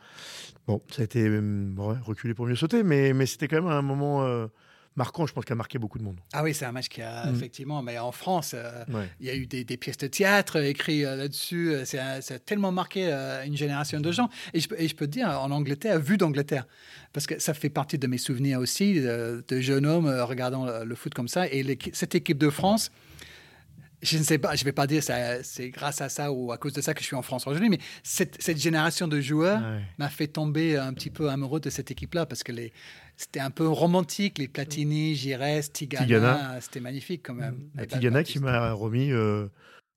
Bon, 0.67 0.81
ça 0.89 1.01
a 1.01 1.05
été 1.05 1.27
euh, 1.27 1.73
ouais, 1.75 1.97
reculé 2.01 2.33
pour 2.33 2.45
mieux 2.47 2.55
sauter, 2.55 2.83
mais, 2.83 3.11
mais 3.11 3.25
c'était 3.25 3.49
quand 3.49 3.61
même 3.61 3.71
un 3.71 3.81
moment 3.81 4.23
euh, 4.23 4.47
marquant, 4.95 5.25
je 5.25 5.33
pense, 5.33 5.45
qui 5.45 5.51
a 5.51 5.55
marqué 5.55 5.79
beaucoup 5.79 5.97
de 5.97 6.03
monde. 6.03 6.19
Ah 6.33 6.43
oui, 6.43 6.53
c'est 6.53 6.65
un 6.65 6.71
match 6.71 6.87
qui 6.87 7.01
a 7.01 7.25
Mm. 7.25 7.35
effectivement, 7.35 7.81
mais 7.81 7.97
en 7.97 8.11
France, 8.11 8.51
euh, 8.53 8.83
Ouais. 8.89 9.09
il 9.19 9.25
y 9.25 9.29
a 9.29 9.35
eu 9.35 9.47
des, 9.47 9.63
des 9.63 9.77
pièces 9.77 9.97
de 9.97 10.07
théâtre 10.07 10.57
écrites 10.57 11.05
euh, 11.05 11.15
là-dessus. 11.15 11.71
Euh, 11.73 11.85
C'est 11.85 11.99
un- 11.99 12.21
ça 12.21 12.35
a 12.35 12.39
tellement 12.39 12.71
marqué 12.71 13.07
euh, 13.11 13.43
une 13.45 13.57
génération 13.57 13.99
de 13.99 14.11
gens. 14.11 14.29
Et 14.53 14.59
je, 14.59 14.67
peux- 14.67 14.79
et 14.79 14.87
je 14.87 14.95
peux 14.95 15.07
te 15.07 15.11
dire, 15.11 15.27
en 15.29 15.49
Angleterre, 15.51 15.99
vu 15.99 16.17
d'Angleterre, 16.17 16.65
parce 17.11 17.25
que 17.27 17.39
ça 17.39 17.53
fait 17.53 17.69
partie 17.69 17.97
de 17.97 18.07
mes 18.07 18.17
souvenirs 18.17 18.59
aussi, 18.59 18.99
euh, 18.99 19.41
de 19.47 19.59
jeune 19.61 19.85
homme 19.85 20.07
regardant 20.07 20.65
le, 20.65 20.85
le 20.85 20.95
foot 20.95 21.13
comme 21.13 21.27
ça. 21.27 21.47
Et 21.47 21.77
cette 21.93 22.15
équipe 22.15 22.37
de 22.37 22.49
France, 22.49 22.91
je 24.01 24.17
ne 24.17 24.23
sais 24.23 24.37
pas, 24.37 24.53
je 24.55 24.61
ne 24.63 24.65
vais 24.65 24.73
pas 24.73 24.85
dire 24.85 25.01
c'est 25.01 25.69
grâce 25.69 26.01
à 26.01 26.09
ça 26.09 26.29
ou 26.33 26.51
à 26.51 26.57
cause 26.57 26.73
de 26.73 26.81
ça 26.81 26.93
que 26.93 26.99
je 26.99 27.05
suis 27.05 27.15
en 27.15 27.21
France 27.21 27.47
aujourd'hui, 27.47 27.69
mais 27.69 27.79
cette, 28.03 28.41
cette 28.41 28.59
génération 28.59 29.07
de 29.07 29.21
joueurs 29.21 29.61
Ouais. 29.61 29.81
m'a 29.97 30.09
fait 30.09 30.27
tomber 30.27 30.77
un 30.77 30.93
petit 30.93 31.09
peu 31.09 31.29
amoureux 31.29 31.61
de 31.61 31.69
cette 31.69 31.89
équipe-là 31.89 32.25
parce 32.25 32.43
que 32.43 32.51
les, 32.51 32.73
c'était 33.23 33.39
un 33.39 33.51
peu 33.51 33.67
romantique, 33.67 34.37
les 34.37 34.47
Platini, 34.47 35.15
Giresse, 35.15 35.71
Tigana, 35.71 36.03
Tigana. 36.05 36.61
c'était 36.61 36.79
magnifique 36.81 37.21
quand 37.23 37.33
même. 37.33 37.69
Bah, 37.73 37.83
Et 37.83 37.87
Tigana 37.87 38.23
qui 38.23 38.39
m'a 38.39 38.71
remis 38.73 39.11
euh, 39.11 39.47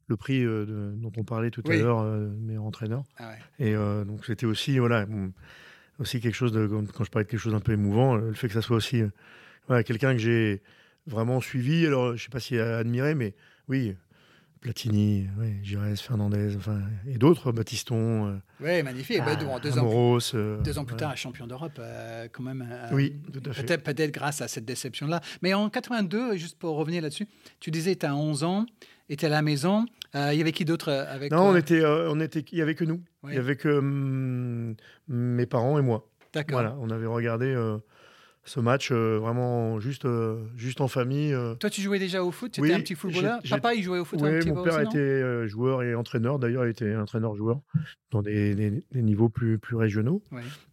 le 0.06 0.17
prix 0.17 0.43
euh, 0.44 0.64
de- 0.64 0.93
dont 0.96 1.12
on 1.17 1.25
parlait 1.25 1.50
tout 1.50 1.62
à 1.67 1.75
l'heure, 1.75 2.00
euh, 2.00 2.28
meilleur 2.40 2.64
entraîneur. 2.64 3.02
Ah 3.19 3.31
ouais. 3.31 3.67
Et 3.67 3.75
euh, 3.75 4.05
donc 4.05 4.25
c'était 4.25 4.46
aussi 4.46 4.78
voilà 4.78 5.06
bon, 5.06 5.32
aussi 5.99 6.20
quelque 6.20 6.34
chose 6.34 6.52
de 6.52 6.67
quand 6.67 7.05
je 7.05 7.11
parlais 7.11 7.25
de 7.25 7.31
quelque 7.31 7.40
chose 7.40 7.52
d'un 7.52 7.61
peu 7.61 7.73
émouvant, 7.73 8.14
le 8.17 8.32
fait 8.32 8.49
que 8.49 8.55
ça 8.55 8.62
soit 8.62 8.76
aussi 8.76 9.02
voilà, 9.67 9.82
quelqu'un 9.82 10.12
que 10.12 10.19
j'ai 10.20 10.62
vraiment 11.06 11.40
suivi. 11.40 11.87
Alors 11.87 12.17
je 12.17 12.22
sais 12.22 12.31
pas 12.31 12.40
si 12.40 12.58
admiré, 12.58 13.14
mais 13.14 13.34
oui. 13.69 13.94
Platini, 14.66 15.28
oui, 15.38 15.54
Giresse, 15.62 16.00
Fernandez, 16.00 16.56
enfin, 16.56 16.80
et 17.08 17.18
d'autres, 17.18 17.52
Baptiston, 17.52 18.26
euh, 18.26 18.36
Ouais, 18.64 18.82
magnifique. 18.82 19.18
Bah, 19.24 19.36
deux, 19.36 19.46
ans, 19.78 19.82
Amoros. 19.82 20.34
euh, 20.34 20.60
deux 20.62 20.76
ans 20.76 20.84
plus 20.84 20.94
voilà. 20.94 21.08
tard, 21.10 21.16
champion 21.16 21.46
d'Europe, 21.46 21.76
euh, 21.78 22.26
quand 22.32 22.42
même. 22.42 22.66
euh, 22.68 22.88
Oui, 22.92 23.14
tout 23.32 23.48
à 23.48 23.52
fait. 23.52 23.62
Peut-être 23.62 23.84
peut 23.84 24.12
grâce 24.12 24.40
à 24.42 24.48
cette 24.48 24.64
déception-là. 24.64 25.20
Mais 25.42 25.54
en 25.54 25.70
82, 25.70 26.36
juste 26.36 26.58
pour 26.58 26.74
revenir 26.76 27.00
là-dessus, 27.00 27.28
tu 27.60 27.70
disais 27.70 27.94
tu 27.94 28.06
as 28.06 28.16
11 28.16 28.42
ans, 28.42 28.66
tu 29.16 29.24
à 29.24 29.28
la 29.28 29.40
maison. 29.40 29.86
Euh, 30.16 30.30
Il 30.32 30.38
y 30.38 30.40
avait 30.40 30.50
qui 30.50 30.64
d'autre 30.64 30.88
euh, 30.90 31.04
avec 31.14 31.30
Non, 31.30 31.38
toi? 31.38 31.50
on 31.52 31.56
était, 31.56 31.80
euh, 31.84 32.10
on 32.10 32.19
était, 32.19 32.44
il 32.50 32.58
y 32.58 32.62
avait 32.62 32.74
que 32.74 32.84
nous. 32.84 33.00
Oui. 33.22 33.30
Il 33.32 33.36
y 33.36 33.38
avait 33.38 33.54
que 33.54 33.69
hum, 33.69 34.74
mes 35.06 35.46
parents 35.46 35.78
et 35.78 35.82
moi. 35.82 36.08
D'accord. 36.32 36.60
Voilà, 36.60 36.76
on 36.80 36.90
avait 36.90 37.06
regardé 37.06 37.46
euh, 37.46 37.78
ce 38.46 38.60
match 38.60 38.90
euh, 38.93 39.19
vraiment 39.19 39.78
juste, 39.81 40.04
euh, 40.04 40.44
juste 40.56 40.81
en 40.81 40.88
famille. 40.88 41.34
euh. 41.34 41.54
Toi, 41.56 41.69
tu 41.69 41.82
jouais 41.82 41.98
déjà 41.98 42.22
au 42.22 42.31
foot? 42.31 42.52
Tu 42.52 42.60
Oui, 42.60 42.69
étais 42.69 42.76
un 42.76 42.81
petit 42.81 42.94
footballeur? 42.94 43.40
Papa, 43.50 43.75
il 43.75 43.82
jouait 43.82 43.98
au 43.98 44.04
foot 44.04 44.22
un 44.22 44.31
Oui, 44.32 44.38
petit 44.38 44.50
mon 44.52 44.62
père 44.62 44.81
était 44.81 45.48
joueur 45.48 45.82
et 45.82 45.94
entraîneur. 45.94 46.38
D'ailleurs, 46.38 46.64
il 46.66 46.70
était 46.70 46.94
entraîneur-joueur 46.96 47.60
dans 48.12 48.22
des, 48.22 48.54
des- 48.54 48.82
des 48.90 49.02
niveaux 49.02 49.28
plus, 49.28 49.58
plus 49.58 49.76
régionaux. 49.76 50.22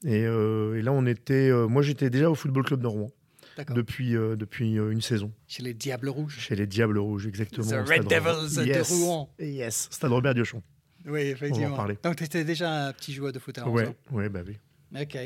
Et, 0.06 0.22
et 0.22 0.82
là, 0.82 0.92
on 0.94 1.06
était. 1.06 1.52
moi, 1.68 1.82
j'étais 1.82 2.10
déjà 2.10 2.30
au 2.30 2.36
Football 2.36 2.64
Club 2.64 2.82
de 2.82 2.88
Rouen 2.88 3.12
d'accord. 3.58 3.76
depuis, 3.76 4.12
depuis 4.14 4.76
une 4.76 5.02
saison. 5.02 5.32
Chez 5.48 5.64
les 5.64 5.74
Diables 5.74 6.10
Rouges. 6.10 6.38
Chez 6.40 6.56
les 6.56 6.68
Diables 6.68 7.00
Rouges, 7.00 7.26
exactement. 7.28 7.66
The 7.68 7.90
Red 7.90 8.04
Devils 8.08 8.58
de 8.62 8.66
Yes. 8.66 8.92
Rouen. 8.92 9.30
Yes, 9.40 9.88
Stade 9.92 10.12
Robert 10.12 10.34
Diochon. 10.36 10.62
Oui, 11.06 11.22
effectivement. 11.22 11.76
parler. 11.76 11.98
Donc, 12.04 12.16
tu 12.18 12.24
étais 12.24 12.44
déjà 12.46 12.88
un 12.88 12.94
petit 12.94 13.14
joueur 13.14 13.34
de 13.34 13.40
foot 13.40 13.58
à 13.58 13.68
11 13.68 13.74
Ouais, 13.74 13.96
ouais, 14.12 14.30
bah 14.30 14.42
oui. 14.46 14.58
Ok. 14.96 15.18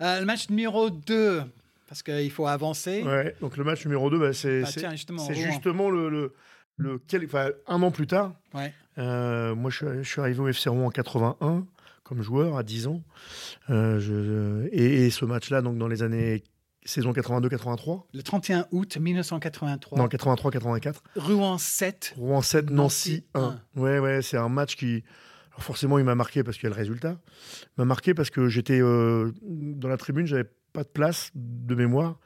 Le 0.00 0.24
match 0.24 0.48
numéro 0.50 0.90
2, 0.90 1.40
parce 1.94 2.02
qu'il 2.02 2.30
faut 2.32 2.48
avancer. 2.48 3.04
Ouais, 3.04 3.36
donc 3.40 3.56
le 3.56 3.62
match 3.62 3.84
numéro 3.84 4.10
2, 4.10 4.18
bah, 4.18 4.32
c'est 4.32 4.62
Bah, 4.62 4.68
justement, 5.32 5.90
le, 5.90 6.08
le, 6.08 6.34
le 6.76 6.98
quel- 7.06 7.28
un 7.68 7.82
an 7.82 7.90
plus 7.92 8.08
tard. 8.08 8.34
Ouais. 8.52 8.72
Euh, 8.98 9.54
moi, 9.54 9.70
je, 9.70 9.76
suis- 9.76 10.02
je 10.02 10.08
suis 10.08 10.20
arrivé 10.20 10.40
au 10.40 10.48
FC 10.48 10.68
Rouen 10.68 10.86
en 10.86 10.90
81 10.90 11.64
comme 12.02 12.20
joueur 12.20 12.58
à 12.58 12.64
10 12.64 12.88
ans. 12.88 13.02
Euh, 13.70 14.00
je- 14.00 14.66
et, 14.72 15.06
et 15.06 15.10
ce 15.10 15.24
match-là, 15.24 15.62
donc 15.62 15.78
dans 15.78 15.86
les 15.86 16.02
années 16.02 16.42
saison 16.84 17.12
82-83, 17.12 18.06
Le 18.12 18.22
31 18.24 18.66
août 18.72 18.96
1983. 18.98 19.96
non 19.96 20.08
83-84, 20.08 20.94
Rouen 21.16 21.58
7. 21.58 22.14
Rouen 22.18 22.42
7, 22.42 22.70
Nancy 22.70 23.24
Nancy 23.34 23.58
1. 23.76 23.80
Ouais, 23.80 23.98
ouais, 24.00 24.20
c'est 24.20 24.36
un 24.36 24.48
match 24.48 24.74
qui, 24.76 25.02
alors 25.52 25.62
forcément, 25.62 25.98
il 26.00 26.04
m'a 26.04 26.14
marqué 26.16 26.42
parce 26.42 26.56
qu'il 26.58 26.64
y 26.64 26.72
a 26.72 26.74
le 26.74 26.78
résultat. 26.78 27.16
Il 27.62 27.72
m'a 27.78 27.84
marqué 27.84 28.12
parce 28.14 28.30
que 28.30 28.48
j'étais 28.48 28.80
euh, 28.82 29.32
dans 29.42 29.88
la 29.88 29.96
tribune, 29.96 30.26
j'avais 30.26 30.50
pas 30.74 30.82
de 30.82 30.88
place 30.88 31.30
de 31.34 31.74
mémoire 31.74 32.18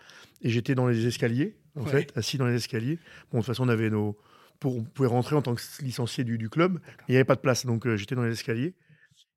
et 0.42 0.48
j'étais 0.50 0.74
dans 0.74 0.88
les 0.88 1.06
escaliers, 1.06 1.56
en 1.76 1.82
Ouais. 1.84 1.90
fait, 1.90 2.12
assis 2.16 2.38
dans 2.38 2.46
les 2.46 2.54
escaliers. 2.56 2.98
Bon, 3.30 3.38
de 3.38 3.42
toute 3.44 3.46
façon, 3.46 3.64
on 3.64 3.68
avait 3.68 3.90
nos, 3.90 4.18
pour, 4.58 4.76
on 4.76 4.82
pouvait 4.84 5.08
rentrer 5.08 5.36
en 5.36 5.42
tant 5.42 5.54
que 5.54 5.60
licencié 5.82 6.24
du, 6.24 6.38
du 6.38 6.48
club. 6.48 6.80
Il 7.08 7.12
n'y 7.12 7.16
avait 7.16 7.24
pas 7.24 7.36
de 7.36 7.40
place, 7.40 7.64
donc 7.66 7.86
euh, 7.86 7.96
j'étais 7.96 8.14
dans 8.16 8.24
les 8.24 8.32
escaliers. 8.32 8.74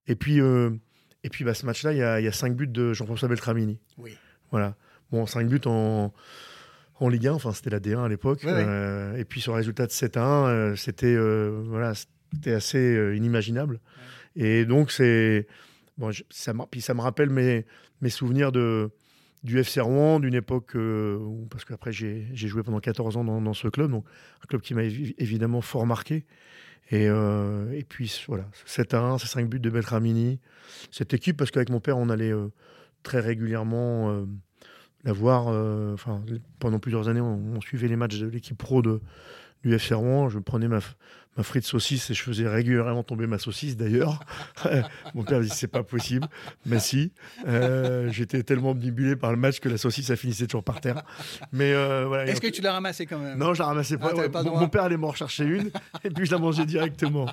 Et 0.07 0.15
puis, 0.15 0.39
euh, 0.41 0.71
et 1.23 1.29
puis, 1.29 1.43
bah, 1.43 1.53
ce 1.53 1.65
match-là, 1.67 1.91
il 1.93 1.99
y 1.99 2.01
a, 2.03 2.19
y 2.21 2.27
a 2.27 2.31
cinq 2.31 2.55
buts 2.55 2.67
de 2.67 2.93
Jean-François 2.93 3.27
Beltramini. 3.27 3.79
Oui. 3.97 4.17
Voilà. 4.49 4.75
Bon, 5.11 5.25
5 5.25 5.47
buts 5.49 5.61
en, 5.65 6.13
en 6.95 7.09
Ligue 7.09 7.27
1, 7.27 7.33
enfin 7.33 7.51
c'était 7.51 7.69
la 7.69 7.79
D1 7.81 8.03
à 8.05 8.07
l'époque. 8.09 8.41
Ouais, 8.43 8.53
ouais. 8.53 8.63
Euh, 8.65 9.17
et 9.17 9.25
puis 9.25 9.41
sur 9.41 9.51
le 9.51 9.57
résultat 9.57 9.85
de 9.87 9.91
7 9.91 10.15
à 10.17 10.23
1, 10.25 10.47
euh, 10.47 10.75
c'était 10.77 11.17
voilà, 11.17 11.93
assez 12.45 13.13
inimaginable. 13.15 13.79
Et 14.37 14.63
donc 14.65 14.91
c'est 14.91 15.47
bon, 15.97 16.11
ça, 16.29 16.53
me- 16.53 16.65
puis 16.71 16.79
ça 16.81 16.93
me 16.93 17.01
rappelle 17.01 17.29
mes, 17.29 17.65
mes 18.01 18.09
souvenirs 18.09 18.51
de 18.53 18.89
du 19.43 19.59
FC 19.59 19.81
Rouen, 19.81 20.19
d'une 20.19 20.35
époque 20.35 20.75
euh, 20.75 21.17
où, 21.17 21.47
parce 21.49 21.65
qu'après 21.65 21.91
j'ai 21.91 22.33
joué 22.33 22.63
pendant 22.63 22.79
14 22.79 23.17
ans 23.17 23.23
dans, 23.23 23.53
ce 23.53 23.67
club, 23.67 23.91
donc 23.91 24.05
un 24.43 24.47
club 24.47 24.61
qui 24.61 24.73
m'a 24.73 24.83
évi- 24.83 25.15
évidemment 25.17 25.61
fort 25.61 25.85
marqué. 25.85 26.25
Et, 26.91 27.07
euh, 27.07 27.81
puis 27.88 28.23
voilà, 28.27 28.45
7 28.65 28.93
à 28.93 29.01
1, 29.01 29.17
ces 29.17 29.27
5 29.27 29.48
buts 29.50 29.60
de 29.60 29.69
Beltramini. 29.69 30.39
Cette 30.91 31.13
équipe, 31.13 31.38
parce 31.38 31.50
qu'avec 31.50 31.69
mon 31.69 31.79
père, 31.79 31.98
on 31.98 32.10
allait 32.10 32.33
euh, 32.33 32.50
très 33.01 33.19
régulièrement 33.19 34.25
la 35.03 35.13
voir. 35.13 35.48
Enfin, 35.93 36.24
pendant 36.60 36.79
plusieurs 36.79 37.07
années, 37.07 37.21
on, 37.21 37.55
on 37.55 37.62
suivait 37.62 37.88
les 37.88 37.95
matchs 37.95 38.19
de 38.19 38.27
l'équipe 38.27 38.57
pro 38.57 38.81
de, 38.81 39.01
du 39.63 39.74
FC 39.74 39.93
Rouen. 39.93 40.29
Je 40.29 40.38
prenais 40.39 40.67
ma, 40.67 40.79
ma 41.38 41.43
frite 41.43 41.65
saucisse 41.65 42.09
et 42.09 42.13
je 42.13 42.21
faisais 42.21 42.47
régulièrement 42.47 43.03
tomber 43.03 43.25
ma 43.27 43.38
saucisse 43.38 43.77
d'ailleurs. 43.77 44.19
Mon 45.15 45.23
père 45.23 45.39
dit 45.39 45.50
c'est 45.50 45.67
pas 45.67 45.83
possible, 45.83 46.27
mais 46.65 46.79
si. 46.79 47.11
Euh, 47.47 48.09
J'étais 48.11 48.43
tellement 48.43 48.71
omnibulé 48.71 49.15
par 49.15 49.31
le 49.31 49.38
match 49.38 49.59
que 49.59 49.69
la 49.69 49.77
saucisse 49.77 50.07
ça 50.07 50.15
finissait 50.15 50.45
toujours 50.47 50.63
par 50.63 50.81
terre. 50.81 51.03
Mais 51.51 51.73
euh, 51.73 52.05
voilà. 52.07 52.25
Est-ce 52.27 52.41
que 52.41 52.47
tu 52.47 52.61
l'as 52.61 52.73
ramassé 52.73 53.05
quand 53.05 53.19
même? 53.19 53.38
Non, 53.38 53.53
je 53.53 53.59
la 53.59 53.67
ramassais 53.67 53.97
pas. 53.97 54.09
Ah, 54.11 54.15
Ouais, 54.15 54.29
pas 54.29 54.43
mon, 54.43 54.67
père 54.67 54.83
allait 54.83 54.97
m'en 54.97 55.07
rechercher 55.09 55.45
une 55.45 55.71
et 56.03 56.09
puis 56.09 56.25
je 56.25 56.31
la 56.31 56.38
mangeais 56.38 56.65
directement. 56.65 57.27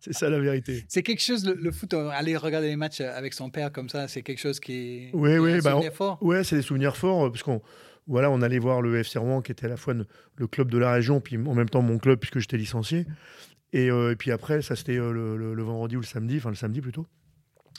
C'est 0.00 0.12
ça 0.14 0.28
la 0.30 0.38
vérité. 0.40 0.84
C'est 0.88 1.02
quelque 1.02 1.22
chose, 1.22 1.44
le, 1.46 1.54
le 1.54 1.70
foot, 1.72 1.92
euh, 1.94 2.08
aller 2.08 2.36
regarder 2.36 2.68
les 2.68 2.76
matchs 2.76 3.00
avec 3.00 3.34
son 3.34 3.50
père 3.50 3.70
comme 3.70 3.88
ça, 3.88 4.08
c'est 4.08 4.22
quelque 4.22 4.40
chose 4.40 4.60
qui 4.60 5.08
Oui, 5.12 5.36
oui, 5.38 5.52
est 5.52 5.66
un 5.66 5.80
bah, 5.80 5.90
fort? 5.92 6.18
Ouais, 6.22 6.42
c'est 6.42 6.56
des 6.56 6.62
souvenirs 6.62 6.96
forts 6.96 7.30
parce 7.30 7.42
qu'on 7.42 7.60
voilà, 8.06 8.30
on 8.30 8.42
allait 8.42 8.58
voir 8.58 8.82
le 8.82 8.96
FC 8.98 9.18
Rouen 9.18 9.42
qui 9.42 9.52
était 9.52 9.66
à 9.66 9.68
la 9.68 9.76
fois 9.76 9.94
le 9.94 10.46
club 10.46 10.70
de 10.70 10.78
la 10.78 10.92
région 10.92 11.20
puis 11.20 11.36
en 11.36 11.54
même 11.54 11.68
temps 11.68 11.82
mon 11.82 11.98
club 11.98 12.18
puisque 12.18 12.38
j'étais 12.40 12.56
licencié. 12.56 13.06
Et, 13.72 13.90
euh, 13.90 14.10
et 14.12 14.16
puis 14.16 14.30
après, 14.30 14.60
ça 14.60 14.76
c'était 14.76 14.98
euh, 14.98 15.12
le, 15.12 15.36
le- 15.36 15.54
le 15.54 15.62
vendredi 15.62 15.96
ou 15.96 16.00
le 16.00 16.06
samedi, 16.06 16.36
enfin 16.38 16.50
le 16.50 16.56
samedi 16.56 16.80
plutôt. 16.80 17.06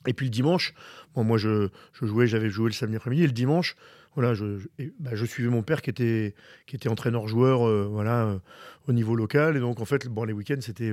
Et 0.07 0.13
puis 0.13 0.25
le 0.25 0.31
dimanche, 0.31 0.73
bon, 1.13 1.23
moi 1.23 1.37
je, 1.37 1.69
je 1.93 2.05
jouais, 2.05 2.27
j'avais 2.27 2.49
joué 2.49 2.65
le 2.65 2.73
samedi 2.73 2.95
après-midi 2.97 3.23
et 3.23 3.27
le 3.27 3.31
dimanche, 3.33 3.75
voilà, 4.15 4.33
je, 4.33 4.57
je, 4.59 4.67
et, 4.79 4.91
bah, 4.99 5.11
je 5.13 5.25
suivais 5.25 5.49
mon 5.49 5.61
père 5.63 5.81
qui 5.81 5.89
était 5.89 6.35
qui 6.67 6.75
était 6.75 6.89
entraîneur-joueur, 6.89 7.67
euh, 7.67 7.87
voilà, 7.89 8.25
euh, 8.25 8.39
au 8.87 8.93
niveau 8.93 9.15
local. 9.15 9.55
Et 9.55 9.59
donc 9.59 9.79
en 9.81 9.85
fait, 9.85 10.07
bon, 10.07 10.23
les 10.23 10.33
week-ends 10.33 10.59
c'était 10.61 10.91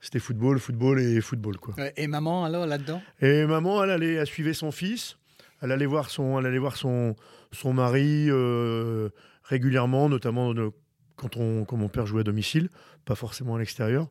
c'était 0.00 0.18
football, 0.18 0.58
football 0.58 1.00
et 1.00 1.20
football 1.20 1.56
quoi. 1.58 1.74
Et 1.96 2.06
maman, 2.06 2.44
alors, 2.44 2.66
là-dedans? 2.66 3.02
Et 3.20 3.44
maman, 3.46 3.82
elle 3.84 3.90
allait, 3.90 4.14
elle 4.14 4.26
suivait 4.26 4.54
son 4.54 4.70
fils. 4.72 5.18
Elle 5.62 5.70
allait 5.70 5.86
voir 5.86 6.10
son, 6.10 6.38
elle 6.38 6.46
allait 6.46 6.58
voir 6.58 6.76
son, 6.76 7.14
son 7.52 7.72
mari 7.72 8.26
euh, 8.28 9.10
régulièrement, 9.44 10.08
notamment 10.08 10.54
de- 10.54 10.72
quand, 11.16 11.36
on, 11.36 11.64
quand 11.64 11.76
mon 11.76 11.88
père 11.88 12.04
jouait 12.04 12.22
à 12.22 12.24
domicile, 12.24 12.68
pas 13.04 13.14
forcément 13.14 13.54
à 13.54 13.58
l'extérieur. 13.60 14.08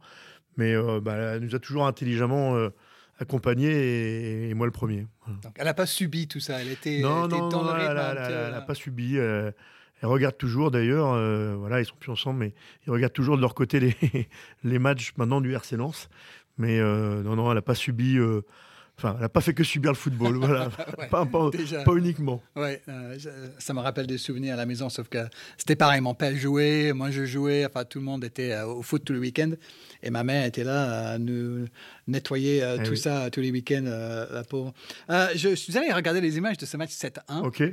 Mais 0.55 0.73
euh, 0.73 1.01
bah, 1.01 1.15
elle 1.15 1.43
nous 1.43 1.53
a 1.53 1.59
toujours 1.59 1.85
intelligemment 1.85 2.55
euh, 2.55 2.69
accompagné 3.19 4.49
et, 4.49 4.53
moi 4.53 4.65
le 4.65 4.71
premier. 4.71 5.07
Donc 5.43 5.53
elle 5.57 5.65
n'a 5.65 5.73
pas 5.73 5.85
subi 5.85 6.27
tout 6.27 6.39
ça, 6.39 6.61
elle 6.61 6.71
était, 6.71 6.99
non, 7.01 7.27
non, 7.27 7.49
dans 7.49 7.63
non, 7.63 7.75
elle 7.75 7.95
n'a 8.51 8.61
pas 8.61 8.75
subi. 8.75 9.17
elle 9.17 9.53
regarde 10.03 10.37
toujours 10.37 10.71
d'ailleurs, 10.71 11.13
voilà, 11.57 11.81
ils 11.81 11.85
sont 11.85 11.95
plus 11.99 12.11
ensemble, 12.11 12.39
mais 12.39 12.53
ils 12.87 12.91
regardent 12.91 13.13
toujours 13.13 13.35
de 13.35 13.41
leur 13.41 13.53
côté 13.53 13.79
les, 13.79 13.95
les 14.63 14.79
matchs 14.79 15.13
maintenant 15.17 15.41
du 15.41 15.53
RC 15.53 15.75
Lens. 15.77 16.09
Mais 16.57 16.79
non, 16.79 17.35
non, 17.35 17.49
elle 17.49 17.55
n'a 17.55 17.61
pas 17.61 17.75
subi 17.75 18.17
Enfin, 19.03 19.15
elle 19.15 19.21
n'a 19.21 19.29
pas 19.29 19.41
fait 19.41 19.55
que 19.55 19.63
subir 19.63 19.89
le 19.91 19.97
football, 19.97 20.35
voilà. 20.35 20.69
pas, 21.09 21.25
uniquement. 21.97 22.39
Ouais, 22.55 22.83
euh, 22.87 23.17
ça 23.57 23.73
me 23.73 23.79
rappelle 23.79 24.05
des 24.05 24.19
souvenirs 24.19 24.53
à 24.53 24.57
la 24.57 24.67
maison, 24.67 24.89
sauf 24.89 25.09
que 25.09 25.17
c'était 25.57 25.75
pareil. 25.75 26.01
Mon 26.01 26.13
père 26.13 26.35
jouait, 26.35 26.93
moi 26.93 27.09
je 27.09 27.25
jouais, 27.25 27.65
enfin 27.65 27.83
tout 27.83 27.97
le 27.97 28.05
monde 28.05 28.23
était 28.23 28.51
euh, 28.51 28.67
au 28.67 28.83
foot 28.83 29.03
tout 29.03 29.13
le 29.13 29.19
week-end. 29.19 29.53
Et 30.03 30.11
ma 30.11 30.23
mère 30.23 30.45
était 30.45 30.63
là 30.63 31.13
à 31.13 31.17
nous 31.17 31.65
nettoyer 32.05 32.61
euh, 32.61 32.77
eh 32.79 32.83
tout 32.83 32.95
ça 32.95 33.31
tous 33.31 33.41
les 33.41 33.49
week-ends, 33.49 33.85
la 33.85 34.43
pauvre. 34.43 34.71
je 35.09 35.55
suis 35.55 35.75
allé 35.75 35.91
regarder 35.91 36.21
les 36.21 36.37
images 36.37 36.57
de 36.57 36.67
ce 36.67 36.77
match 36.77 36.91
7-1. 36.91 37.41
Ok. 37.41 37.63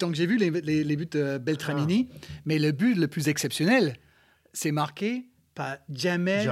Donc 0.00 0.14
j'ai 0.14 0.26
vu 0.26 0.36
les, 0.36 0.50
les, 0.50 0.96
buts 0.96 1.08
de 1.10 1.38
Beltramini, 1.38 2.08
ah. 2.12 2.26
mais 2.44 2.58
le 2.58 2.72
but 2.72 2.94
le 2.94 3.08
plus 3.08 3.28
exceptionnel, 3.28 3.96
c'est 4.52 4.70
marqué 4.70 5.24
pas 5.54 5.78
Jamel. 5.88 6.50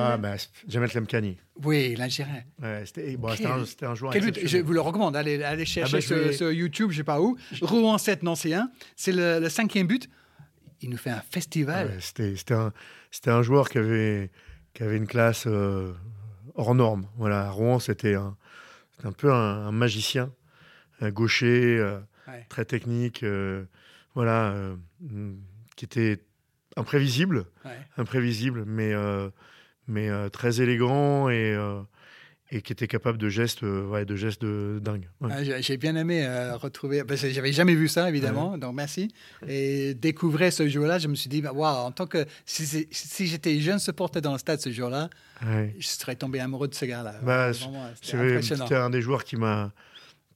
Jamel 0.69 0.91
Lemkani. 0.95 1.37
Oui, 1.63 1.95
l'Algérien. 1.97 2.43
Ouais, 2.61 2.85
c'était 2.87 3.17
bon, 3.17 3.29
joueur. 3.35 4.13
je 4.13 4.59
vous 4.59 4.73
le 4.73 4.81
recommande. 4.81 5.17
Allez, 5.17 5.43
allez 5.43 5.65
chercher 5.65 5.99
ah 5.99 6.33
sur, 6.33 6.53
YouTube, 6.53 6.91
je 6.91 6.97
ne 6.97 6.99
sais 6.99 7.05
pas 7.05 7.21
où. 7.21 7.37
Rouen 7.61 7.99
7, 7.99 8.23
Nancy 8.23 8.55
1. 8.55 8.71
C'est 8.97 9.13
le, 9.13 9.49
cinquième 9.49 9.87
but. 9.87 10.09
Il 10.81 10.91
nous 10.91 10.97
fait 10.97 11.11
un 11.11 11.23
festival. 11.31 11.89
Ouais, 11.89 11.99
c'était 12.01 12.55
un, 12.55 12.73
un, 13.27 13.43
joueur 13.43 13.69
qui 13.69 13.79
avait, 13.79 14.31
qui 14.75 14.83
avait 14.83 14.97
une 14.97 15.07
classe 15.07 15.45
euh, 15.47 15.93
hors 16.55 16.75
norme. 16.75 17.07
Voilà, 17.17 17.51
Rouen, 17.51 17.79
c'était 17.79 18.15
un, 18.15 18.37
un 19.05 19.13
peu 19.13 19.33
un, 19.33 19.71
magicien, 19.71 20.33
un 21.01 21.11
gaucher, 21.11 21.79
euh, 21.79 21.99
très 22.49 22.65
technique. 22.65 23.23
Euh, 23.23 23.65
voilà, 24.15 24.55
qui 25.77 25.87
était 25.87 26.21
imprévisible, 26.77 27.47
imprévisible, 27.97 28.65
mais, 28.67 28.93
euh, 28.93 29.29
mais 29.87 30.09
euh, 30.09 30.29
très 30.29 30.61
élégant 30.61 31.29
et, 31.29 31.55
euh, 31.55 31.81
et 32.51 32.63
qui 32.63 32.73
était 32.73 32.87
capable 32.87 33.19
de 33.19 33.29
gestes, 33.29 33.63
ouais, 33.63 34.05
de 34.05 34.17
gestes 34.17 34.43
de 34.43 34.79
dingue. 34.83 35.09
Ah, 35.23 35.43
j'ai 35.43 35.77
bien 35.77 35.97
aimé 35.97 36.27
retrouver, 36.55 37.05
parce 37.05 37.23
que 37.23 37.31
j'avais 37.31 37.53
jamais 37.53 37.75
vu 37.75 37.89
ça 37.89 38.09
évidemment, 38.09 38.59
donc 38.59 38.75
merci. 38.75 39.13
Et 39.47 39.95
découvrir 39.95 40.53
ce 40.53 40.69
jour-là, 40.69 40.99
je 40.99 41.09
me 41.09 41.15
suis 41.15 41.29
dit, 41.29 41.41
bah, 41.41 41.53
waouh, 41.53 41.87
en 41.87 41.93
tant 41.93 42.07
que 42.07 42.27
si, 42.45 42.87
si 42.91 43.27
j'étais 43.27 43.59
jeune 43.61 43.79
supporter 43.79 44.21
dans 44.21 44.33
le 44.33 44.39
stade 44.39 44.61
ce 44.61 44.71
jour-là, 44.71 45.09
je 45.43 45.87
serais 45.87 46.17
tombé 46.17 46.41
amoureux 46.41 46.69
de 46.69 46.75
ce 46.75 46.85
gars-là. 46.85 47.15
Bah, 47.23 47.53
C'était 48.03 48.75
un 48.75 48.91
des 48.91 49.01
joueurs 49.01 49.25
qui 49.25 49.37
m'a 49.37 49.73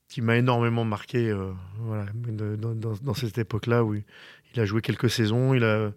qui 0.08 0.22
m'a 0.22 0.36
énormément 0.36 0.84
marqué 0.84 1.36
voilà, 1.80 2.06
dans, 2.14 2.74
dans, 2.74 3.14
cette 3.14 3.38
époque-là 3.38 3.82
où 3.82 3.96
il 3.96 4.60
a 4.60 4.64
joué 4.64 4.80
quelques 4.80 5.10
saisons, 5.10 5.52
il 5.52 5.64
a 5.64 5.90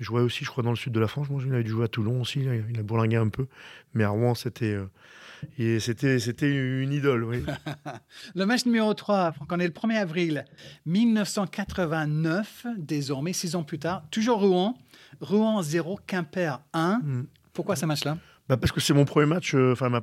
jouait 0.00 0.22
aussi, 0.22 0.44
je 0.44 0.50
crois, 0.50 0.62
dans 0.64 0.70
le 0.70 0.76
sud 0.76 0.92
de 0.92 1.00
la 1.00 1.08
France. 1.08 1.28
Moi, 1.30 1.42
il 1.44 1.52
avait 1.52 1.64
dû 1.64 1.70
jouer 1.70 1.84
à 1.84 1.88
Toulon 1.88 2.20
aussi. 2.20 2.40
Il 2.40 2.78
a 2.78 2.82
bourlingué 2.82 3.16
un 3.16 3.28
peu. 3.28 3.46
Mais 3.94 4.04
à 4.04 4.08
Rouen, 4.08 4.34
c'était. 4.34 4.74
Euh, 4.74 5.78
c'était, 5.78 6.18
c'était 6.18 6.50
une 6.50 6.92
idole, 6.92 7.24
oui. 7.24 7.44
le 8.34 8.46
match 8.46 8.64
numéro 8.64 8.94
3, 8.94 9.34
on 9.50 9.60
est 9.60 9.66
le 9.66 9.72
1er 9.72 9.96
avril 9.96 10.44
1989, 10.86 12.66
désormais, 12.78 13.34
six 13.34 13.54
ans 13.54 13.62
plus 13.62 13.78
tard, 13.78 14.04
toujours 14.10 14.40
Rouen. 14.40 14.78
Rouen 15.20 15.62
0, 15.62 16.00
Quimper 16.06 16.60
1. 16.72 17.00
Mm. 17.02 17.26
Pourquoi 17.52 17.76
ce 17.76 17.84
match-là? 17.84 18.16
Bah 18.48 18.56
Parce 18.56 18.72
que 18.72 18.80
c'est 18.80 18.94
mon 18.94 19.04
premier 19.04 19.26
match, 19.26 19.54
euh, 19.54 19.72
enfin 19.72 19.88
ma 19.88 20.02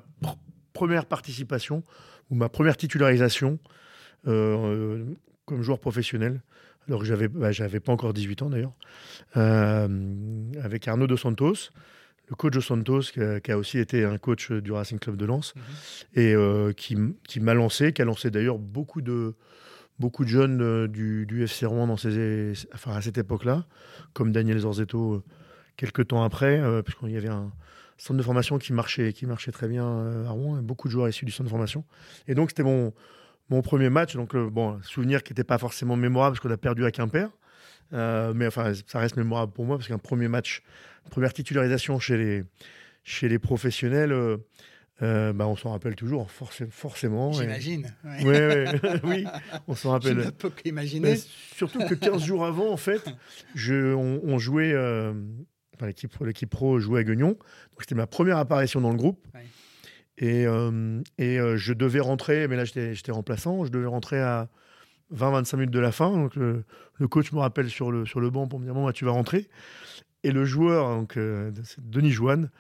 première 0.74 1.06
participation 1.06 1.84
ou 2.30 2.36
ma 2.36 2.50
première 2.50 2.78
titularisation 2.78 3.60
euh, 4.28 5.04
comme 5.46 5.62
joueur 5.62 5.80
professionnel 5.80 6.42
alors 6.88 7.02
que 7.02 7.06
j'avais 7.06 7.28
bah, 7.28 7.50
pas 7.84 7.92
encore 7.92 8.14
18 8.14 8.42
ans 8.42 8.50
d'ailleurs, 8.50 8.74
euh, 9.38 9.88
avec 10.64 10.88
Arnaud 10.88 11.08
Dos 11.08 11.18
Santos, 11.18 11.70
le 12.28 12.36
coach 12.36 12.54
Dos 12.54 12.62
Santos, 12.62 13.02
qui 13.02 13.52
a, 13.52 13.58
aussi 13.58 13.78
été 13.78 14.04
un 14.04 14.18
coach 14.18 14.52
du 14.52 14.72
Racing 14.72 15.00
Club 15.00 15.18
de 15.18 15.26
Lens, 15.26 15.54
mhm. 15.56 15.62
et 16.16 16.34
euh, 16.34 16.74
qui, 16.74 16.98
qui 17.28 17.40
m'a 17.40 17.54
lancé, 17.54 17.94
qui 17.94 18.02
a 18.02 18.06
lancé 18.06 18.32
d'ailleurs 18.32 18.58
beaucoup 18.58 19.02
de, 19.02 19.36
beaucoup 20.00 20.24
de 20.24 20.30
jeunes 20.30 20.62
euh, 20.62 20.88
du, 20.88 21.26
du, 21.26 21.44
FC 21.44 21.66
Rouen 21.66 21.88
dans 21.88 21.98
ces, 21.98 22.54
enfin, 22.74 22.94
à 22.94 23.02
cette 23.02 23.18
époque-là, 23.18 23.66
comme 24.14 24.32
Daniel 24.32 24.60
Zorzetto 24.60 25.24
quelques 25.78 26.08
temps 26.08 26.24
après, 26.24 26.62
puisqu'il 26.84 27.12
y 27.12 27.18
avait 27.18 27.30
un 27.30 27.52
centre 27.98 28.18
de 28.18 28.24
formation 28.24 28.60
qui 28.60 28.72
marchait, 28.74 29.14
qui 29.14 29.26
marchait 29.26 29.52
très 29.52 29.68
bien 29.68 29.86
à 30.28 30.30
Rouen, 30.30 30.60
et 30.60 30.62
beaucoup 30.62 30.88
de 30.88 30.92
joueurs 30.92 31.10
issus 31.10 31.26
du 31.26 31.32
centre 31.32 31.46
de 31.46 31.50
formation. 31.50 31.86
Et 32.28 32.36
donc 32.36 32.50
c'était 32.50 32.64
mon 32.64 32.94
mon 33.50 33.62
premier 33.62 33.90
match. 33.90 34.16
Donc, 34.16 34.36
euh, 34.36 34.50
bon, 34.50 34.80
souvenir 34.84 35.24
qui 35.24 35.34
n'était 35.34 35.44
pas 35.44 35.58
forcément 35.58 35.96
mémorable 35.96 36.36
parce 36.36 36.44
qu'on 36.46 36.54
a 36.54 36.58
perdu 36.58 36.86
à 36.86 36.92
Quimper. 36.92 37.30
Euh, 37.94 38.34
mais 38.34 38.48
enfin, 38.48 38.72
ça 38.88 39.00
reste 39.00 39.18
mémorable 39.18 39.52
pour 39.52 39.66
moi 39.66 39.78
parce 39.78 39.88
qu'un 39.88 39.98
premier 39.98 40.28
match, 40.28 40.64
première 41.10 41.34
titularisation 41.34 42.00
chez 42.00 42.18
les, 42.18 42.44
chez 43.04 43.28
les 43.28 43.38
professionnels, 43.40 44.14
euh, 45.02 45.34
bah, 45.34 45.48
on 45.48 45.56
s'en 45.56 45.72
rappelle 45.72 45.96
toujours, 45.96 46.30
forcément. 46.32 47.34
J'imagine. 47.34 47.94
oui, 49.04 49.26
on 49.68 49.76
s'en 49.76 49.92
rappelle. 49.92 50.20
Je 50.20 50.26
ne 50.26 50.30
peux 50.30 50.50
qu'imaginer. 50.50 51.18
surtout 51.56 51.80
que 51.80 51.96
15 51.96 52.24
jours 52.24 52.46
avant, 52.46 52.72
en 52.72 52.78
fait, 52.78 53.04
je, 53.56 53.94
on, 53.94 54.38
jouait, 54.38 54.74
enfin, 55.76 55.88
l'équipe 55.88 56.50
pro 56.50 56.80
jouait 56.80 57.02
à 57.02 57.04
Guignon. 57.04 57.30
Donc, 57.30 57.80
c'était 57.80 57.96
ma 57.96 58.08
première 58.08 58.38
apparition 58.38 58.80
dans 58.80 58.92
le 58.92 58.98
groupe. 58.98 59.28
Et, 60.22 60.46
euh, 60.46 61.02
euh, 61.20 61.58
je 61.58 61.74
devais 61.74 62.00
rentrer, 62.00 62.48
mais 62.48 62.56
là 62.56 62.64
j'étais 62.64 63.12
remplaçant, 63.12 63.66
je 63.66 63.72
devais 63.72 63.88
rentrer 63.88 64.22
à 64.22 64.50
20-25 65.14 65.56
minutes 65.58 65.74
de 65.74 65.80
la 65.80 65.92
fin. 65.92 66.12
Donc 66.12 66.36
le, 66.36 66.64
coach 67.10 67.32
me 67.32 67.40
rappelle 67.40 67.70
sur 67.70 67.92
le, 67.92 68.30
banc 68.30 68.48
pour 68.48 68.60
me 68.60 68.66
dire 68.66 68.76
Bon, 68.76 68.86
bah, 68.86 68.94
tu 68.94 69.04
vas 69.04 69.12
rentrer. 69.12 69.50
Et 70.24 70.32
le 70.32 70.46
joueur, 70.46 70.96
donc, 70.96 71.18
euh, 71.18 71.52
Denis 71.80 72.12
Joanne, 72.12 72.52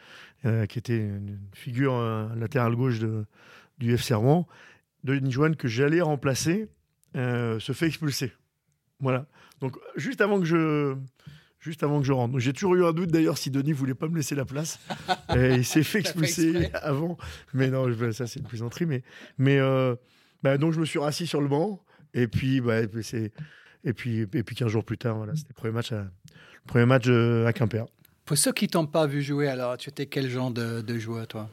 qui 0.44 0.80
était 0.80 0.98
une 0.98 1.38
figure 1.53 1.94
latérale 2.36 2.75
gauche 2.75 3.00
du 3.77 3.94
FC 3.94 4.15
Rouen, 4.15 4.48
Denis 5.03 5.32
Joanne, 5.32 5.56
que 5.56 5.68
j'allais 5.68 6.01
remplacer, 6.01 6.68
se 7.13 7.72
fait 7.74 7.86
expulser. 7.86 8.34
Voilà. 9.00 9.27
Donc, 9.60 9.77
juste 9.96 10.20
avant 10.22 10.39
que 10.39 10.46
je, 10.46 10.96
juste 11.62 11.84
avant 11.84 12.01
que 12.01 12.06
je 12.06 12.12
rentre. 12.12 12.38
J'ai 12.39 12.51
toujours 12.51 12.75
eu 12.75 12.84
un 12.84 12.91
doute 12.91 13.12
d'ailleurs 13.12 13.38
si 13.38 13.51
Denis 13.51 13.72
voulait 13.72 13.94
pas 13.94 14.10
me 14.10 14.15
laisser 14.18 14.36
la 14.36 14.46
place. 14.46 14.80
et 15.36 15.56
il 15.56 15.65
s'est 15.65 15.84
fait 15.84 16.00
expulser 16.00 16.70
avant. 16.74 17.18
Mais 17.53 17.70
non, 17.70 17.88
ça 18.12 18.27
c'est 18.27 18.39
une 18.39 18.48
plaisanterie. 18.48 18.86
Mais, 18.86 19.03
mais 19.38 19.60
euh, 19.60 19.96
bah, 20.44 20.58
donc 20.58 20.74
je 20.74 20.80
me 20.80 20.86
suis 20.86 21.00
rassis 21.00 21.27
sur 21.27 21.39
le 21.39 21.48
banc. 21.48 21.82
Et 22.13 22.27
puis, 22.27 22.60
bah, 22.60 22.82
c'est, 23.03 23.32
et 23.86 23.94
puis, 23.94 24.22
et 24.22 24.44
puis 24.44 24.56
15 24.56 24.68
jours 24.68 24.84
plus 24.84 24.98
tard, 24.98 25.15
voilà, 25.15 25.34
c'était 25.36 25.50
le 25.51 25.56
premier 25.56 25.74
match 25.74 25.94
à, 25.94 26.01
le 26.01 26.68
premier 26.68 26.86
match 26.86 27.06
euh, 27.08 27.46
à 27.46 27.53
Quimper. 27.53 27.86
Pour 28.25 28.38
ceux 28.38 28.51
qui 28.51 28.68
t'ont 28.68 28.86
pas 28.86 29.08
vu 29.08 29.22
jouer, 29.22 29.48
alors 29.48 29.77
tu 29.77 29.89
étais 29.89 30.08
quel 30.08 30.30
genre 30.30 30.51
de, 30.51 30.82
de 30.82 30.98
joueur 30.98 31.27
toi? 31.27 31.50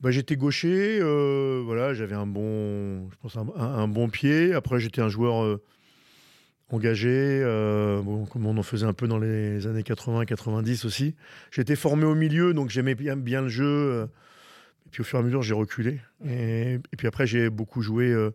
Bah, 0.00 0.10
j'étais 0.10 0.36
gaucher, 0.36 0.98
euh, 1.00 1.62
voilà, 1.64 1.94
j'avais 1.94 2.16
un 2.16 2.26
bon, 2.26 3.08
je 3.10 3.16
pense 3.22 3.36
un, 3.36 3.88
bon 3.88 4.08
pied. 4.08 4.52
Après, 4.52 4.80
j'étais 4.80 5.00
un 5.00 5.08
joueur 5.08 5.60
engagé, 6.72 7.10
euh, 7.10 8.02
comme 8.30 8.46
on 8.46 8.56
en 8.56 8.62
faisait 8.62 8.86
un 8.86 8.94
peu 8.94 9.06
dans 9.06 9.18
les 9.18 9.66
années 9.66 9.82
80-90 9.82 10.86
aussi. 10.86 11.14
J'étais 11.50 11.76
formé 11.76 12.04
au 12.04 12.14
milieu, 12.14 12.54
donc 12.54 12.70
j'aimais 12.70 12.94
bien, 12.94 13.42
le 13.42 13.48
jeu. 13.48 13.64
Euh, 13.64 14.04
et 14.86 14.90
puis 14.90 15.02
au 15.02 15.04
fur 15.04 15.18
et 15.18 15.22
à 15.22 15.24
mesure, 15.24 15.42
j'ai 15.42 15.54
reculé. 15.54 16.00
Et, 16.26 16.80
puis 16.96 17.06
après, 17.06 17.26
j'ai 17.26 17.50
beaucoup 17.50 17.82
joué 17.82 18.06
euh, 18.06 18.30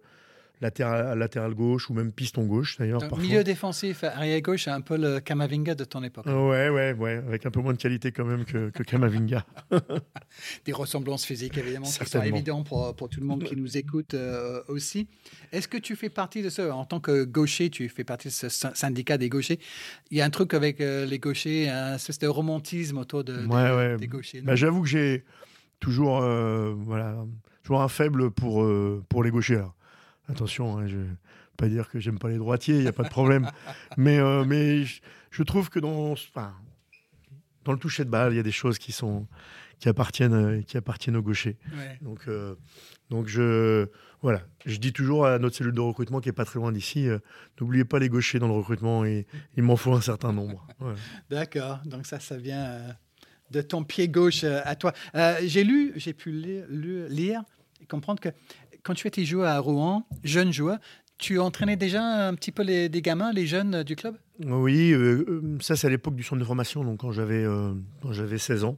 latéral, 0.61 1.17
latéral 1.17 1.53
gauche 1.53 1.89
ou 1.89 1.93
même 1.93 2.11
piston 2.11 2.45
gauche 2.45 2.77
d'ailleurs. 2.77 3.01
Milieu 3.17 3.43
défensif, 3.43 4.03
arrière 4.03 4.41
gauche, 4.41 4.67
un 4.67 4.81
peu 4.81 4.97
le 4.97 5.19
Kamavinga 5.19 5.75
de 5.75 5.83
ton 5.83 6.03
époque. 6.03 6.25
ouais, 6.25 6.69
ouais, 6.69 6.93
ouais, 6.93 7.21
avec 7.27 7.45
un 7.45 7.51
peu 7.51 7.61
moins 7.61 7.73
de 7.73 7.77
qualité 7.77 8.11
quand 8.11 8.25
même 8.25 8.45
que, 8.45 8.69
que 8.69 8.83
Kamavinga. 8.83 9.45
Des 10.65 10.73
ressemblances 10.73 11.25
physiques 11.25 11.57
évidemment 11.57 11.87
qui 11.87 12.05
sont 12.05 12.21
évidentes 12.21 12.67
pour, 12.67 12.95
pour, 12.95 13.09
tout 13.09 13.19
le 13.19 13.25
monde 13.25 13.43
qui 13.43 13.55
nous 13.55 13.77
écoute 13.77 14.13
euh, 14.13 14.61
aussi. 14.67 15.07
Est-ce 15.51 15.67
que 15.67 15.77
tu 15.77 15.95
fais 15.95 16.09
partie 16.09 16.41
de 16.41 16.49
ça 16.49 16.75
En 16.75 16.85
tant 16.85 16.99
que 16.99 17.23
gaucher, 17.23 17.69
tu 17.69 17.87
fais 17.89 18.03
partie 18.03 18.29
de 18.29 18.33
ce 18.33 18.49
syndicat 18.49 19.17
des 19.17 19.29
gauchers? 19.29 19.59
Il 20.11 20.17
y 20.17 20.21
a 20.21 20.25
un 20.25 20.29
truc 20.29 20.53
avec 20.53 20.81
euh, 20.81 21.05
les 21.05 21.19
gauchers, 21.19 21.69
un 21.69 21.95
espèce 21.95 22.19
de 22.19 22.27
romantisme 22.27 22.97
autour 22.97 23.23
de, 23.23 23.97
des 23.97 24.07
gauchers. 24.07 24.41
Bah, 24.41 24.55
J'avoue 24.55 24.81
que 24.81 24.89
j'ai 24.89 25.23
toujours, 25.79 26.21
euh, 26.21 26.73
voilà, 26.75 27.15
toujours 27.63 27.81
un 27.81 27.87
faible 27.87 28.31
pour, 28.31 28.67
pour 29.09 29.23
les 29.23 29.31
gauchers. 29.31 29.63
Attention, 30.29 30.77
hein, 30.77 30.87
je 30.87 30.97
ne 30.97 31.03
vais 31.03 31.09
pas 31.55 31.67
dire 31.69 31.89
que 31.89 31.99
j'aime 31.99 32.19
pas 32.19 32.29
les 32.29 32.37
droitiers, 32.37 32.75
il 32.75 32.81
n'y 32.81 32.87
a 32.87 32.93
pas 32.93 33.03
de 33.03 33.09
problème. 33.09 33.49
mais 33.97 34.19
euh, 34.19 34.43
mais 34.45 34.83
je, 35.31 35.43
trouve 35.43 35.69
que 35.69 35.79
dans, 35.79 36.15
dans 37.63 37.71
le 37.71 37.79
toucher 37.79 38.03
de 38.03 38.09
balle, 38.09 38.33
il 38.33 38.35
y 38.35 38.39
a 38.39 38.43
des 38.43 38.51
choses 38.51 38.77
qui, 38.77 38.91
sont, 38.91 39.25
qui, 39.79 39.87
appartiennent, 39.87 40.33
euh, 40.33 40.61
qui 40.61 40.75
appartiennent 40.75 41.15
aux 41.15 41.21
gauchers. 41.21 41.57
Donc, 42.01 42.27
euh, 42.27 42.55
donc 43.09 43.27
je, 43.27 43.87
voilà, 44.21 44.41
je 44.65 44.77
dis 44.77 44.91
toujours 44.91 45.25
à 45.25 45.39
notre 45.39 45.55
cellule 45.55 45.73
de 45.73 45.79
recrutement 45.79 46.19
qui 46.19 46.27
est 46.27 46.33
pas 46.33 46.45
très 46.45 46.59
loin 46.59 46.73
d'ici, 46.73 47.07
n'oubliez 47.59 47.85
pas 47.85 47.99
les 47.99 48.09
gauchers 48.09 48.39
dans 48.39 48.47
le 48.47 48.53
recrutement, 48.53 49.05
et, 49.05 49.25
il 49.55 49.63
m'en 49.63 49.77
faut 49.77 49.93
un 49.93 50.01
certain 50.01 50.33
nombre. 50.33 50.67
D'accord, 51.29 51.79
donc 51.85 52.05
ça, 52.05 52.19
ça 52.19 52.35
vient 52.35 52.79
de 53.51 53.61
ton 53.61 53.85
pied 53.85 54.09
gauche 54.09 54.43
à 54.43 54.75
toi. 54.75 54.91
j'ai 55.45 55.63
lu, 55.63 55.93
j'ai 55.95 56.13
pu 56.13 56.31
lire 56.31 57.43
comprendre 57.87 58.19
que 58.19 58.29
quand 58.87 58.93
tu 58.93 59.07
étais 59.07 59.25
joueur 59.25 59.49
à 59.49 59.59
Rouen, 59.59 60.07
jeune 60.23 60.53
joueur, 60.53 60.77
tu 61.17 61.39
entraînais 61.39 61.75
déjà 61.75 62.27
un 62.27 62.33
petit 62.35 62.51
peu 62.51 62.63
les, 62.63 62.89
des 62.89 63.01
gamins, 63.01 63.31
les 63.33 63.45
jeunes 63.47 63.83
du 63.83 63.95
club? 63.95 64.15
Oui, 64.45 64.91
euh, 64.93 65.25
euh, 65.27 65.57
ça 65.61 65.75
c'est 65.75 65.87
à 65.87 65.89
l'époque 65.89 66.15
du 66.15 66.23
centre 66.23 66.39
de 66.39 66.45
formation, 66.45 66.83
donc 66.83 66.99
quand 66.99 67.11
j'avais 67.11 67.43
euh, 67.43 67.73
quand 68.03 68.11
j'avais 68.13 68.37
16 68.37 68.63
ans, 68.63 68.77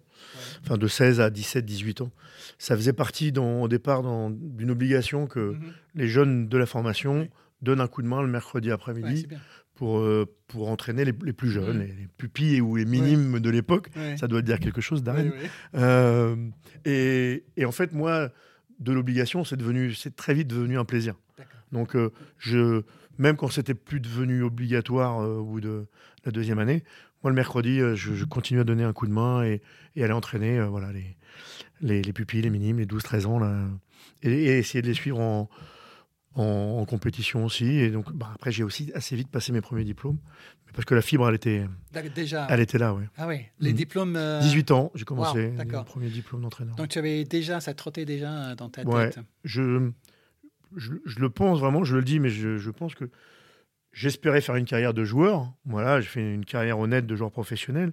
enfin 0.63 0.77
de 0.77 0.87
16 0.87 1.19
à 1.19 1.29
17, 1.29 1.65
18 1.65 2.01
ans. 2.01 2.11
Ça 2.57 2.75
faisait 2.77 2.93
partie 2.93 3.31
dans- 3.33 3.61
au 3.63 3.67
départ 3.67 4.01
d'une 4.31 4.71
obligation 4.71 5.27
que 5.27 5.51
Mhm. 5.51 5.59
les 5.95 6.07
jeunes 6.07 6.47
de 6.47 6.57
la 6.57 6.65
formation 6.65 7.27
donnent 7.61 7.81
un 7.81 7.87
coup 7.87 8.01
de 8.01 8.07
main 8.07 8.21
le 8.21 8.29
mercredi 8.29 8.71
après-midi 8.71 9.27
pour, 9.75 9.99
euh, 9.99 10.25
pour 10.47 10.69
entraîner 10.69 11.03
les, 11.03 11.13
les 11.23 11.33
plus 11.33 11.49
jeunes, 11.51 11.79
les, 11.79 11.87
les 11.87 12.07
pupilles 12.17 12.61
ou 12.61 12.77
les 12.77 12.85
minimes 12.85 13.39
de 13.41 13.49
l'époque. 13.49 13.89
Ça 14.17 14.27
doit 14.29 14.41
dire 14.41 14.59
quelque 14.61 14.79
chose, 14.81 15.03
Darren. 15.03 15.29
Euh, 15.75 16.35
et 16.85 17.43
en 17.65 17.71
fait, 17.73 17.91
moi, 17.93 18.29
de 18.79 18.91
l'obligation, 18.91 19.43
c'est 19.43 19.57
devenu, 19.57 19.93
c'est 19.93 20.15
très 20.15 20.33
vite 20.33 20.47
devenu 20.47 20.77
un 20.77 20.85
plaisir. 20.85 21.15
Donc, 21.71 21.95
euh, 21.95 22.11
je, 22.37 22.83
même 23.17 23.35
quand 23.35 23.49
c'était 23.49 23.73
plus 23.73 23.99
devenu 23.99 24.43
obligatoire 24.43 25.21
euh, 25.21 25.37
au 25.37 25.43
bout 25.43 25.61
de 25.61 25.85
la 26.25 26.31
deuxième 26.31 26.59
année, 26.59 26.83
moi, 27.23 27.31
le 27.31 27.35
mercredi, 27.35 27.79
euh, 27.79 27.95
je, 27.95 28.13
je 28.13 28.25
continue 28.25 28.59
à 28.59 28.63
donner 28.63 28.83
un 28.83 28.93
coup 28.93 29.05
de 29.05 29.11
main 29.11 29.43
et, 29.43 29.61
et 29.95 30.03
aller 30.03 30.13
entraîner 30.13 30.61
voilà, 30.61 30.91
les, 30.91 31.17
les, 31.81 32.01
les 32.01 32.13
pupilles, 32.13 32.41
les 32.41 32.49
minimes, 32.49 32.79
les 32.79 32.85
12-13 32.85 33.25
ans, 33.25 33.39
là, 33.39 33.67
et, 34.23 34.31
et 34.31 34.57
essayer 34.57 34.81
de 34.81 34.87
les 34.87 34.93
suivre 34.93 35.19
en, 35.19 35.49
en, 36.35 36.43
en 36.79 36.85
compétition 36.85 37.45
aussi. 37.45 37.65
Et 37.65 37.89
donc, 37.91 38.11
bah, 38.13 38.29
après, 38.35 38.51
j'ai 38.51 38.63
aussi 38.63 38.91
assez 38.95 39.15
vite 39.15 39.29
passé 39.29 39.51
mes 39.51 39.61
premiers 39.61 39.83
diplômes, 39.83 40.17
parce 40.73 40.85
que 40.85 40.95
la 40.95 41.01
fibre, 41.01 41.27
elle 41.27 41.35
était, 41.35 41.65
Déjà. 42.15 42.47
elle 42.49 42.59
était 42.59 42.77
là, 42.77 42.93
ouais. 42.93 43.05
Ah 43.17 43.27
oui, 43.27 43.41
les 43.59 43.71
Mhm. 43.71 43.75
diplômes. 43.75 44.15
euh, 44.15 44.39
18 44.41 44.71
ans, 44.71 44.91
j'ai 44.95 45.05
commencé 45.05 45.47
wow, 45.47 45.55
d'accord. 45.57 45.79
mon 45.79 45.85
premier 45.85 46.09
diplôme 46.09 46.41
d'entraîneur. 46.41 46.75
Donc 46.75 46.89
tu 46.89 46.99
avais 46.99 47.23
déjà, 47.23 47.59
ça 47.59 47.73
trottait 47.73 48.05
déjà 48.05 48.31
euh, 48.51 48.55
dans 48.55 48.69
ta 48.69 48.83
Ouais. 48.83 49.09
tête. 49.09 49.19
je, 49.43 49.89
je, 50.75 50.93
je 51.05 51.19
le 51.19 51.29
pense 51.29 51.59
vraiment, 51.59 51.83
je 51.83 51.95
le 51.95 52.03
dis, 52.03 52.19
mais 52.19 52.29
je, 52.29 52.57
je 52.57 52.69
pense 52.71 52.93
que 52.95 53.09
j'espérais 53.91 54.41
faire 54.41 54.55
une 54.55 54.65
carrière 54.65 54.93
de 54.93 55.03
joueur. 55.03 55.51
Voilà, 55.65 55.99
j'ai 55.99 56.07
fait 56.07 56.33
une 56.33 56.45
carrière 56.45 56.77
honnête 56.79 57.05
de 57.07 57.15
joueur 57.15 57.31
professionnel. 57.31 57.91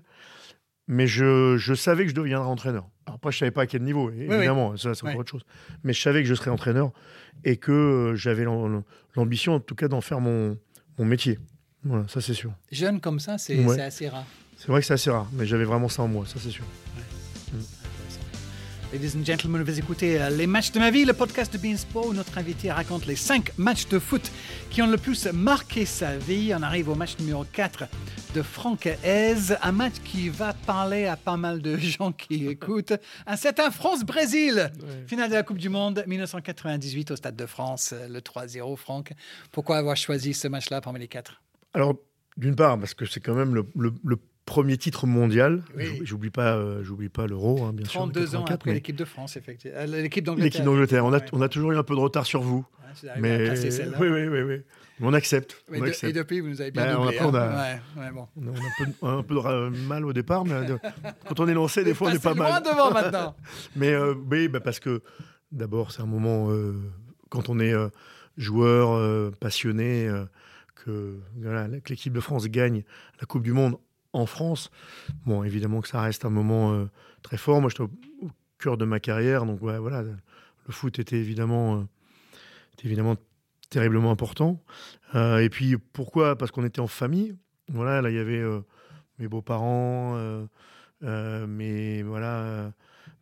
Mais 0.88 1.06
je, 1.08 1.56
je 1.58 1.74
savais 1.74 2.04
que 2.04 2.10
je 2.10 2.14
deviendrais 2.14 2.48
entraîneur. 2.48 2.86
Alors 3.06 3.16
après, 3.16 3.32
je 3.32 3.38
savais 3.38 3.50
pas 3.50 3.62
à 3.62 3.66
quel 3.66 3.82
niveau, 3.82 4.10
évidemment, 4.10 4.76
ça 4.76 4.94
c'est 4.94 5.04
Ouais. 5.04 5.16
autre 5.16 5.30
chose. 5.30 5.44
Mais 5.82 5.92
je 5.92 6.00
savais 6.00 6.22
que 6.22 6.28
je 6.28 6.34
serais 6.34 6.50
entraîneur 6.50 6.92
et 7.44 7.56
que 7.56 7.72
euh, 7.72 8.14
j'avais 8.14 8.44
l'am- 8.44 8.82
l'ambition, 9.16 9.54
en 9.54 9.60
tout 9.60 9.74
cas, 9.74 9.88
d'en 9.88 10.00
faire 10.00 10.20
mon, 10.20 10.56
mon 10.98 11.04
métier. 11.04 11.38
Voilà, 11.84 12.06
ça 12.08 12.20
c'est 12.20 12.34
sûr. 12.34 12.52
Jeune 12.70 13.00
comme 13.00 13.18
ça, 13.20 13.36
c'est 13.38 13.64
Ouais. 13.64 13.80
assez 13.80 14.08
rare. 14.08 14.24
C'est 14.56 14.68
vrai 14.68 14.80
que 14.80 14.86
c'est 14.86 14.94
assez 14.94 15.10
rare, 15.10 15.28
mais 15.32 15.44
j'avais 15.44 15.64
vraiment 15.64 15.88
ça 15.88 16.02
en 16.02 16.08
moi, 16.08 16.24
ça 16.26 16.36
c'est 16.40 16.50
sûr. 16.50 16.64
Ladies 18.92 19.16
and 19.18 19.24
gentlemen, 19.24 19.62
vous 19.62 19.78
écoutez 19.78 20.20
euh, 20.22 20.30
Les 20.30 20.46
Matchs 20.46 20.70
de 20.72 20.78
ma 20.78 20.90
vie, 20.90 21.04
le 21.04 21.12
podcast 21.12 21.52
de 21.52 21.58
Beansport 21.58 22.06
où 22.06 22.14
notre 22.14 22.38
invité 22.38 22.70
raconte 22.70 23.04
les 23.06 23.16
5 23.16 23.58
matchs 23.58 23.88
de 23.88 23.98
foot 23.98 24.30
qui 24.70 24.80
ont 24.80 24.86
le 24.86 24.96
plus 24.96 25.26
marqué 25.32 25.84
sa 25.84 26.16
vie. 26.16 26.52
On 26.56 26.62
arrive 26.62 26.88
au 26.88 26.94
match 26.94 27.18
numéro 27.18 27.44
4 27.52 27.84
de 28.36 28.42
Franck 28.42 28.84
Hez, 29.02 29.34
un 29.62 29.72
match 29.72 29.94
qui 30.04 30.28
va 30.28 30.52
parler 30.52 31.06
à 31.06 31.16
pas 31.16 31.38
mal 31.38 31.62
de 31.62 31.74
gens 31.78 32.12
qui 32.12 32.46
écoutent. 32.48 32.92
Un 33.26 33.36
certain 33.36 33.70
France-Brésil, 33.70 34.70
finale 35.06 35.30
de 35.30 35.34
la 35.36 35.42
Coupe 35.42 35.56
du 35.56 35.70
Monde 35.70 36.04
1998 36.06 37.12
au 37.12 37.16
Stade 37.16 37.34
de 37.34 37.46
France, 37.46 37.94
euh, 37.96 38.08
le 38.08 38.20
3-0, 38.20 38.76
Franck. 38.76 39.12
Pourquoi 39.52 39.78
avoir 39.78 39.96
choisi 39.96 40.34
ce 40.34 40.48
match-là 40.48 40.82
parmi 40.82 41.00
les 41.00 41.08
quatre? 41.08 41.40
Alors, 41.72 41.94
d'une 42.36 42.54
part, 42.54 42.78
parce 42.78 42.92
que 42.92 43.06
c'est 43.06 43.20
quand 43.20 43.34
même 43.34 43.54
le, 43.54 43.64
le- 43.74 43.94
le 44.04 44.18
premier 44.44 44.76
titre 44.76 45.06
mondial. 45.06 45.62
Oui. 45.74 46.00
J'oublie- 46.04 46.28
pas, 46.30 46.56
euh, 46.56 46.84
j'oublie 46.84 47.08
pas 47.08 47.26
l'euro, 47.26 47.64
hein, 47.64 47.72
bien 47.72 47.86
sûr. 47.86 48.00
32 48.00 48.36
ans 48.36 48.40
84, 48.44 48.52
après 48.52 48.70
mais 48.70 48.74
l'équipe 48.74 48.96
de 48.96 49.04
France, 49.06 49.38
effectivement. 49.38 49.78
Euh, 49.78 49.86
L'équipe 49.86 50.22
d'Angleterre. 50.24 50.44
L'équipe 50.44 50.64
d'Angleterre. 50.64 51.04
On 51.06 51.12
a, 51.14 51.18
Ouais. 51.20 51.24
on 51.32 51.40
a 51.40 51.48
toujours 51.48 51.72
eu 51.72 51.78
un 51.78 51.82
peu 51.82 51.94
de 51.94 52.00
retard 52.00 52.26
sur 52.26 52.42
vous. 52.42 52.66
Ouais, 53.02 53.10
Mais 53.18 53.50
oui, 53.50 54.08
oui, 54.08 54.28
oui, 54.28 54.42
oui. 54.42 54.60
On 55.00 55.12
accepte. 55.12 55.62
On 55.70 55.78
de- 55.78 55.86
accepte. 55.86 56.10
et 56.10 56.12
depuis, 56.12 56.40
vous 56.40 56.48
nous 56.48 56.60
avez 56.60 56.70
bien 56.70 56.86
Ben, 56.86 56.96
on 56.96 57.04
doublé. 57.04 57.18
a- 57.18 57.26
on 57.28 57.34
a- 57.34 57.40
hein. 57.74 57.80
On 59.02 59.06
a, 59.08 59.12
un 59.18 59.22
peu, 59.22 59.34
de- 59.34 59.86
mal 59.86 60.04
au 60.06 60.12
départ, 60.12 60.44
mais 60.46 60.52
euh, 60.54 60.78
quand 61.28 61.40
on 61.40 61.48
est 61.48 61.54
lancé, 61.54 61.84
des 61.84 61.92
fois, 61.94 62.08
on 62.10 62.14
est 62.14 62.22
pas 62.22 62.32
loin 62.34 62.50
mal. 62.50 62.62
devant 62.62 62.90
maintenant. 62.90 63.36
Mais 63.76 63.92
euh, 63.92 64.14
oui, 64.30 64.48
bah, 64.48 64.60
parce 64.60 64.80
que 64.80 65.02
d'abord, 65.52 65.92
c'est 65.92 66.00
un 66.02 66.06
moment 66.06 66.50
euh, 66.50 66.74
quand 67.28 67.48
on 67.50 67.58
est 67.60 67.74
euh, 67.74 67.88
joueur 68.38 69.32
passionné, 69.38 70.10
que, 70.76 71.18
voilà, 71.40 71.68
l'équipe 71.68 72.12
de 72.12 72.20
France 72.20 72.46
gagne 72.48 72.82
la 73.20 73.26
Coupe 73.26 73.42
du 73.42 73.52
Monde 73.52 73.76
en 74.12 74.24
France. 74.26 74.70
Bon, 75.26 75.42
évidemment 75.44 75.80
que 75.82 75.88
ça 75.88 76.00
reste 76.00 76.24
un 76.24 76.30
moment 76.30 76.86
très 77.22 77.36
fort. 77.36 77.60
Moi, 77.60 77.68
j'étais 77.70 77.82
au, 77.82 77.90
au 78.22 78.30
cœur 78.58 78.76
de 78.78 78.84
ma 78.84 79.00
carrière, 79.00 79.44
donc 79.46 79.60
ouais, 79.62 79.78
voilà, 79.78 80.02
le 80.02 80.72
foot 80.72 80.98
était 80.98 81.16
évidemment, 81.16 81.86
était 82.74 82.86
évidemment 82.86 83.16
terriblement 83.70 84.10
important. 84.10 84.62
Euh, 85.14 85.38
et 85.38 85.48
puis 85.48 85.76
pourquoi? 85.92 86.36
Parce 86.36 86.50
qu'on 86.50 86.64
était 86.64 86.80
en 86.80 86.86
famille. 86.86 87.34
Voilà, 87.68 88.00
là, 88.02 88.10
il 88.10 88.16
y 88.16 88.18
avait 88.20 88.38
euh, 88.38 88.60
mes 89.18 89.28
beaux-parents, 89.28 90.14
euh, 91.02 91.46
mes 91.46 92.02
voilà. 92.02 92.72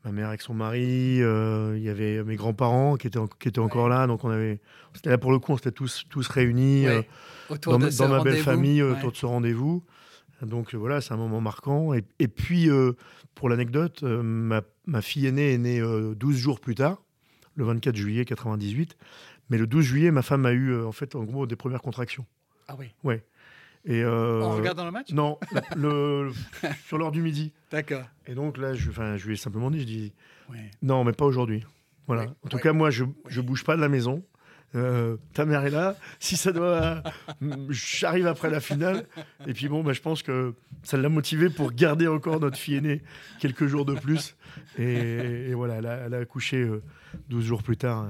ma 0.04 0.12
mère 0.12 0.28
avec 0.28 0.42
son 0.42 0.52
mari, 0.54 1.16
il 1.18 1.78
y 1.83 1.88
avait 1.88 2.22
mes 2.24 2.37
grands-parents 2.37 2.96
qui 2.96 3.07
étaient, 3.07 3.18
en- 3.18 3.26
qui 3.26 3.48
étaient 3.48 3.59
encore 3.59 3.88
là, 3.88 4.07
donc 4.07 4.22
on 4.24 4.28
avait, 4.30 4.61
c'était 4.92 5.09
là 5.11 5.16
pour 5.18 5.33
le 5.33 5.38
coup, 5.38 5.52
on 5.52 5.57
s'était 5.57 5.72
tous, 5.72 6.04
tous 6.11 6.28
réunis 6.28 6.87
Ouais. 6.87 7.09
dans, 7.62 7.78
ma- 7.78 7.90
ce 7.90 7.98
dans 8.02 8.09
ma 8.09 8.22
belle 8.22 8.37
famille 8.37 8.83
Ouais. 8.83 8.90
autour 8.92 9.12
de 9.12 9.16
ce 9.16 9.24
rendez-vous. 9.26 9.83
Donc 10.42 10.74
voilà, 10.74 11.00
c'est 11.00 11.14
un 11.14 11.16
moment 11.16 11.40
marquant. 11.40 11.94
Et, 11.94 12.04
et 12.18 12.28
puis, 12.28 12.68
pour 13.35 13.48
l'anecdote, 13.48 14.02
ma, 14.02 14.61
ma 14.87 15.00
fille 15.00 15.26
aînée 15.26 15.54
est 15.54 15.59
née 15.59 15.80
euh, 15.80 16.14
12 16.14 16.37
jours 16.37 16.61
plus 16.61 16.74
tard, 16.74 17.02
le 17.54 17.64
24 17.64 17.96
juillet 17.96 18.24
98. 18.26 18.96
Mais 19.50 19.59
le 19.59 19.66
12 19.66 19.85
juillet, 19.85 20.11
ma 20.11 20.22
femme 20.22 20.46
a 20.46 20.52
eu, 20.52 20.70
euh, 20.70 20.87
en 20.87 20.92
fait, 20.92 21.14
en 21.14 21.24
gros, 21.24 21.46
des 21.46 21.57
premières 21.57 21.83
contractions. 21.83 22.24
Ah 22.68 22.76
oui. 22.78 22.87
Et, 23.87 24.02
euh, 24.02 24.40
En 24.42 24.57
regardant 24.57 24.87
le 24.87 24.90
match? 24.90 25.11
Non, 25.12 25.38
le, 25.76 26.30
sur 26.87 26.96
l'heure 26.96 27.12
du 27.12 27.20
midi. 27.20 27.52
D'accord. 27.70 28.04
Et 28.26 28.35
donc 28.35 28.57
là, 28.57 28.72
je, 28.72 28.88
enfin, 28.90 29.16
je 29.18 29.26
lui 29.26 29.35
ai 29.35 29.37
simplement 29.37 29.70
dit, 29.70 29.80
je 29.80 29.85
dis, 29.87 30.12
Ouais. 30.50 30.70
non, 30.83 31.04
mais 31.04 31.12
pas 31.12 31.24
aujourd'hui. 31.26 31.64
Voilà. 32.07 32.22
Ouais, 32.22 32.28
En 32.44 32.48
tout 32.48 32.57
ouais. 32.57 32.62
cas, 32.62 32.72
moi, 32.72 32.90
je 32.90 33.04
je 33.28 33.40
bouge 33.40 33.64
pas 33.64 33.76
de 33.76 33.80
la 33.83 33.88
maison. 33.88 34.22
Euh, 34.74 35.16
ta 35.35 35.44
mère 35.44 35.64
est 35.64 35.70
là. 35.70 35.96
Si 36.18 36.37
ça 36.37 36.50
doit, 36.52 37.02
j'arrive 37.68 38.26
après 38.26 38.50
la 38.50 38.61
finale. 38.61 39.07
Et 39.46 39.52
puis 39.52 39.68
bon, 39.68 39.85
bah, 39.85 39.92
je 39.92 40.00
pense 40.00 40.22
que 40.22 40.54
ça 40.83 40.96
l'a 40.96 41.09
motivé 41.09 41.48
pour 41.48 41.70
garder 41.72 42.09
encore 42.09 42.40
notre 42.40 42.57
fille 42.57 42.74
aînée 42.76 43.02
quelques 43.40 43.66
jours 43.66 43.85
de 43.85 43.94
plus. 43.94 44.37
Et, 44.78 45.50
et 45.50 45.54
voilà, 45.54 45.74
elle 45.76 45.87
a, 45.87 45.94
elle 46.07 46.14
a 46.14 46.18
accouché 46.18 46.57
euh, 46.61 46.83
12 47.28 47.44
jours 47.44 47.62
plus 47.62 47.76
tard 47.76 48.07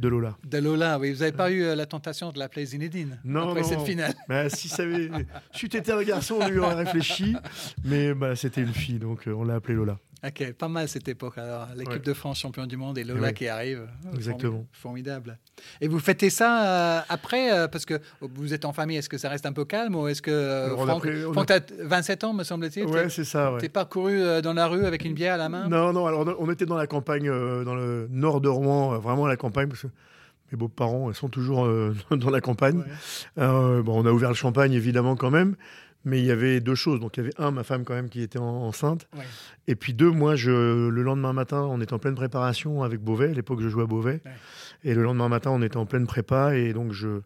de 0.00 0.08
Lola. 0.08 0.36
De 0.48 0.58
Lola, 0.58 0.98
oui. 0.98 1.12
Vous 1.12 1.18
n'avez 1.20 1.32
pas 1.32 1.50
eu 1.50 1.62
euh, 1.62 1.74
la 1.74 1.84
tentation 1.86 2.32
de 2.32 2.38
l'appeler 2.38 2.64
Zinedine 2.64 3.18
Non, 3.22 3.50
après 3.50 3.60
non. 3.60 3.68
cette 3.68 3.82
finale? 3.82 4.14
Bah, 4.28 4.48
si 4.48 4.68
ça 4.68 4.82
avait, 4.84 5.10
si 5.52 5.68
tu 5.68 5.76
étais 5.76 5.92
un 5.92 6.02
garçon, 6.02 6.38
on 6.40 6.48
lui 6.48 6.58
aurait 6.58 6.74
réfléchi. 6.74 7.36
Mais 7.84 8.14
bah, 8.14 8.34
c'était 8.34 8.62
une 8.62 8.72
fille, 8.72 8.98
donc 8.98 9.28
euh, 9.28 9.32
on 9.32 9.44
l'a 9.44 9.56
appelée 9.56 9.74
Lola. 9.74 9.98
Ok, 10.22 10.52
pas 10.52 10.68
mal 10.68 10.86
cette 10.88 11.08
époque 11.08 11.38
alors. 11.38 11.68
L'équipe 11.74 11.94
Ouais. 11.94 11.98
de 11.98 12.12
France 12.12 12.38
champion 12.40 12.66
du 12.66 12.76
monde 12.76 12.98
et 12.98 13.04
Lola 13.04 13.20
Ouais. 13.28 13.32
qui 13.32 13.48
arrive. 13.48 13.88
Exactement. 14.14 14.66
formi- 14.72 14.80
Formidable. 14.90 15.38
Et 15.80 15.88
vous 15.88 15.98
fêtez 15.98 16.28
ça 16.28 16.98
euh, 16.98 17.00
après 17.08 17.52
euh, 17.52 17.68
Parce 17.68 17.86
que 17.86 17.94
vous 18.20 18.52
êtes 18.52 18.64
en 18.66 18.72
famille, 18.74 18.98
est-ce 18.98 19.08
que 19.08 19.16
ça 19.18 19.28
reste 19.30 19.46
un 19.46 19.52
peu 19.52 19.64
calme 19.64 19.94
ou 19.96 20.08
est-ce 20.08 20.20
que 20.20 20.30
euh, 20.30 20.74
a 20.74 20.86
Franck, 20.86 21.00
pris- 21.02 21.54
a- 21.54 21.60
t'as 21.60 21.74
27 21.84 22.24
ans, 22.24 22.32
me 22.34 22.44
semble-t-il 22.44 22.86
Ouais, 22.86 23.08
c'est 23.08 23.24
ça. 23.24 23.52
Ouais. 23.54 23.60
T'es 23.60 23.68
pas 23.70 23.86
couru 23.86 24.42
dans 24.42 24.52
la 24.52 24.66
rue 24.66 24.84
avec 24.84 25.04
une 25.06 25.14
bière 25.14 25.34
à 25.34 25.38
la 25.38 25.48
main 25.48 25.68
Non, 25.68 25.92
non, 25.94 26.06
alors 26.06 26.26
on 26.38 26.50
était 26.50 26.66
dans 26.66 26.76
la 26.76 26.86
campagne, 26.86 27.26
dans 27.28 27.74
le 27.74 28.06
nord 28.10 28.40
de 28.42 28.48
Rouen, 28.48 28.98
vraiment 28.98 29.26
la 29.26 29.36
campagne, 29.36 29.68
parce 29.68 29.82
que 29.82 29.88
mes 30.52 30.58
beaux-parents 30.58 31.12
sont 31.14 31.28
toujours 31.28 31.66
dans 32.10 32.30
la 32.30 32.40
campagne. 32.42 32.82
Bon, 33.36 33.84
on 33.86 34.04
a 34.06 34.10
ouvert 34.12 34.28
le 34.30 34.34
champagne, 34.34 34.72
évidemment, 34.72 35.16
quand 35.16 35.30
même, 35.30 35.56
mais 36.04 36.18
il 36.20 36.24
y 36.24 36.30
avait 36.30 36.60
deux 36.60 36.74
choses. 36.74 37.00
Donc, 37.00 37.16
il 37.16 37.20
y 37.20 37.22
avait 37.24 37.34
un, 37.38 37.50
ma 37.50 37.62
femme, 37.62 37.84
quand 37.84 37.94
même, 37.94 38.08
qui 38.08 38.22
était 38.22 38.38
en- 38.38 38.44
enceinte, 38.66 39.06
Ouais. 39.16 39.24
et 39.66 39.74
puis 39.74 39.92
deux, 39.94 40.10
moi, 40.10 40.34
je, 40.36 40.88
le 40.88 41.02
lendemain 41.02 41.32
matin, 41.32 41.62
on 41.70 41.80
était 41.80 41.92
en 41.92 41.98
pleine 41.98 42.14
préparation 42.14 42.82
avec 42.82 43.00
Beauvais, 43.00 43.30
à 43.30 43.32
l'époque, 43.32 43.60
je 43.60 43.68
jouais 43.68 43.82
à 43.84 43.86
Beauvais, 43.86 44.20
Ouais. 44.24 44.32
et 44.84 44.94
le 44.94 45.02
lendemain 45.02 45.28
matin, 45.28 45.50
on 45.50 45.62
était 45.62 45.76
en 45.76 45.86
pleine 45.86 46.06
prépa, 46.06 46.56
et 46.56 46.72
donc, 46.72 46.92
je 46.92 47.20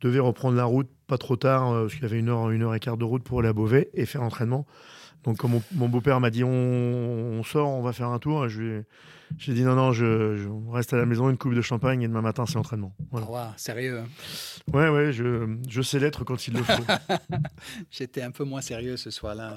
devais 0.00 0.18
reprendre 0.20 0.56
la 0.56 0.64
route 0.64 0.88
pas 1.06 1.18
trop 1.18 1.36
tard, 1.36 1.72
euh, 1.72 1.82
parce 1.82 1.94
qu'il 1.94 2.02
y 2.02 2.06
avait 2.06 2.18
une 2.18 2.28
heure, 2.28 2.50
une 2.50 2.62
heure 2.62 2.74
et 2.74 2.80
quart 2.80 2.96
de 2.96 3.04
route 3.04 3.22
pour 3.24 3.40
aller 3.40 3.48
à 3.48 3.52
Beauvais 3.52 3.90
et 3.94 4.06
faire 4.06 4.20
l'entraînement. 4.22 4.66
Donc, 5.24 5.38
quand 5.38 5.48
mon, 5.48 5.62
mon 5.74 5.88
beau-père 5.88 6.20
m'a 6.20 6.28
dit 6.30 6.44
on, 6.44 6.50
on 6.50 7.42
sort, 7.42 7.68
on 7.70 7.82
va 7.82 7.92
faire 7.94 8.08
un 8.10 8.18
tour, 8.18 8.46
je 8.48 8.60
lui 8.60 8.70
ai- 8.72 8.82
j'ai 9.38 9.54
dit 9.54 9.62
non, 9.62 9.74
non, 9.74 9.92
je, 9.92 10.48
reste 10.70 10.92
à 10.92 10.96
la 10.96 11.06
maison, 11.06 11.30
une 11.30 11.36
coupe 11.38 11.54
de 11.54 11.62
champagne 11.62 12.02
et 12.02 12.08
demain 12.08 12.22
matin, 12.22 12.44
c'est 12.46 12.54
l'entraînement. 12.54 12.94
Voilà. 13.10 13.30
Ouais, 13.30 13.52
sérieux. 13.56 14.00
hein. 14.00 14.06
Ouais, 14.72 14.88
ouais, 14.88 15.12
je, 15.12 15.56
je 15.68 15.82
sais 15.82 15.98
l'être 15.98 16.24
quand 16.24 16.46
il 16.46 16.54
le 16.54 16.62
faut. 16.62 16.84
J'étais 17.90 18.22
un 18.22 18.30
peu 18.30 18.44
moins 18.44 18.60
sérieux 18.60 18.96
ce 18.96 19.10
soir-là. 19.10 19.56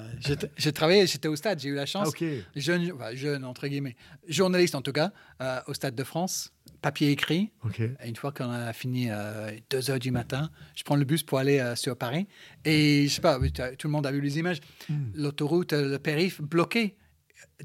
J'ai 0.56 0.72
travaillé, 0.72 1.06
j'étais 1.06 1.28
au 1.28 1.36
stade, 1.36 1.60
j'ai 1.60 1.68
eu 1.68 1.74
la 1.74 1.86
chance. 1.86 2.12
ah. 2.20 2.24
Jeune, 2.56 2.92
enfin, 2.92 3.14
jeune, 3.14 3.44
entre 3.44 3.66
guillemets, 3.68 3.96
journaliste 4.28 4.74
en 4.74 4.82
tout 4.82 4.92
cas, 4.92 5.12
euh, 5.40 5.60
au 5.66 5.74
Stade 5.74 5.94
de 5.94 6.04
France, 6.04 6.52
papier 6.82 7.10
écrit. 7.10 7.50
Et 7.78 8.08
une 8.08 8.16
fois 8.16 8.32
qu'on 8.32 8.50
a 8.50 8.72
fini 8.72 9.08
euh, 9.10 9.50
2 9.70 9.90
heures 9.90 9.98
du 9.98 10.10
matin, 10.10 10.50
je 10.74 10.82
prends 10.84 10.96
le 10.96 11.04
bus 11.04 11.22
pour 11.22 11.38
aller 11.38 11.58
euh, 11.58 11.74
sur 11.76 11.96
Paris. 11.96 12.26
Et 12.64 13.06
je 13.08 13.14
sais 13.14 13.20
pas, 13.20 13.38
tout 13.78 13.86
le 13.86 13.92
monde 13.92 14.06
a 14.06 14.12
vu 14.12 14.20
les 14.20 14.38
images. 14.38 14.60
Hmm. 14.88 15.10
L'autoroute, 15.14 15.72
euh, 15.72 15.90
le 15.90 15.98
périph' 15.98 16.40
bloqué. 16.42 16.96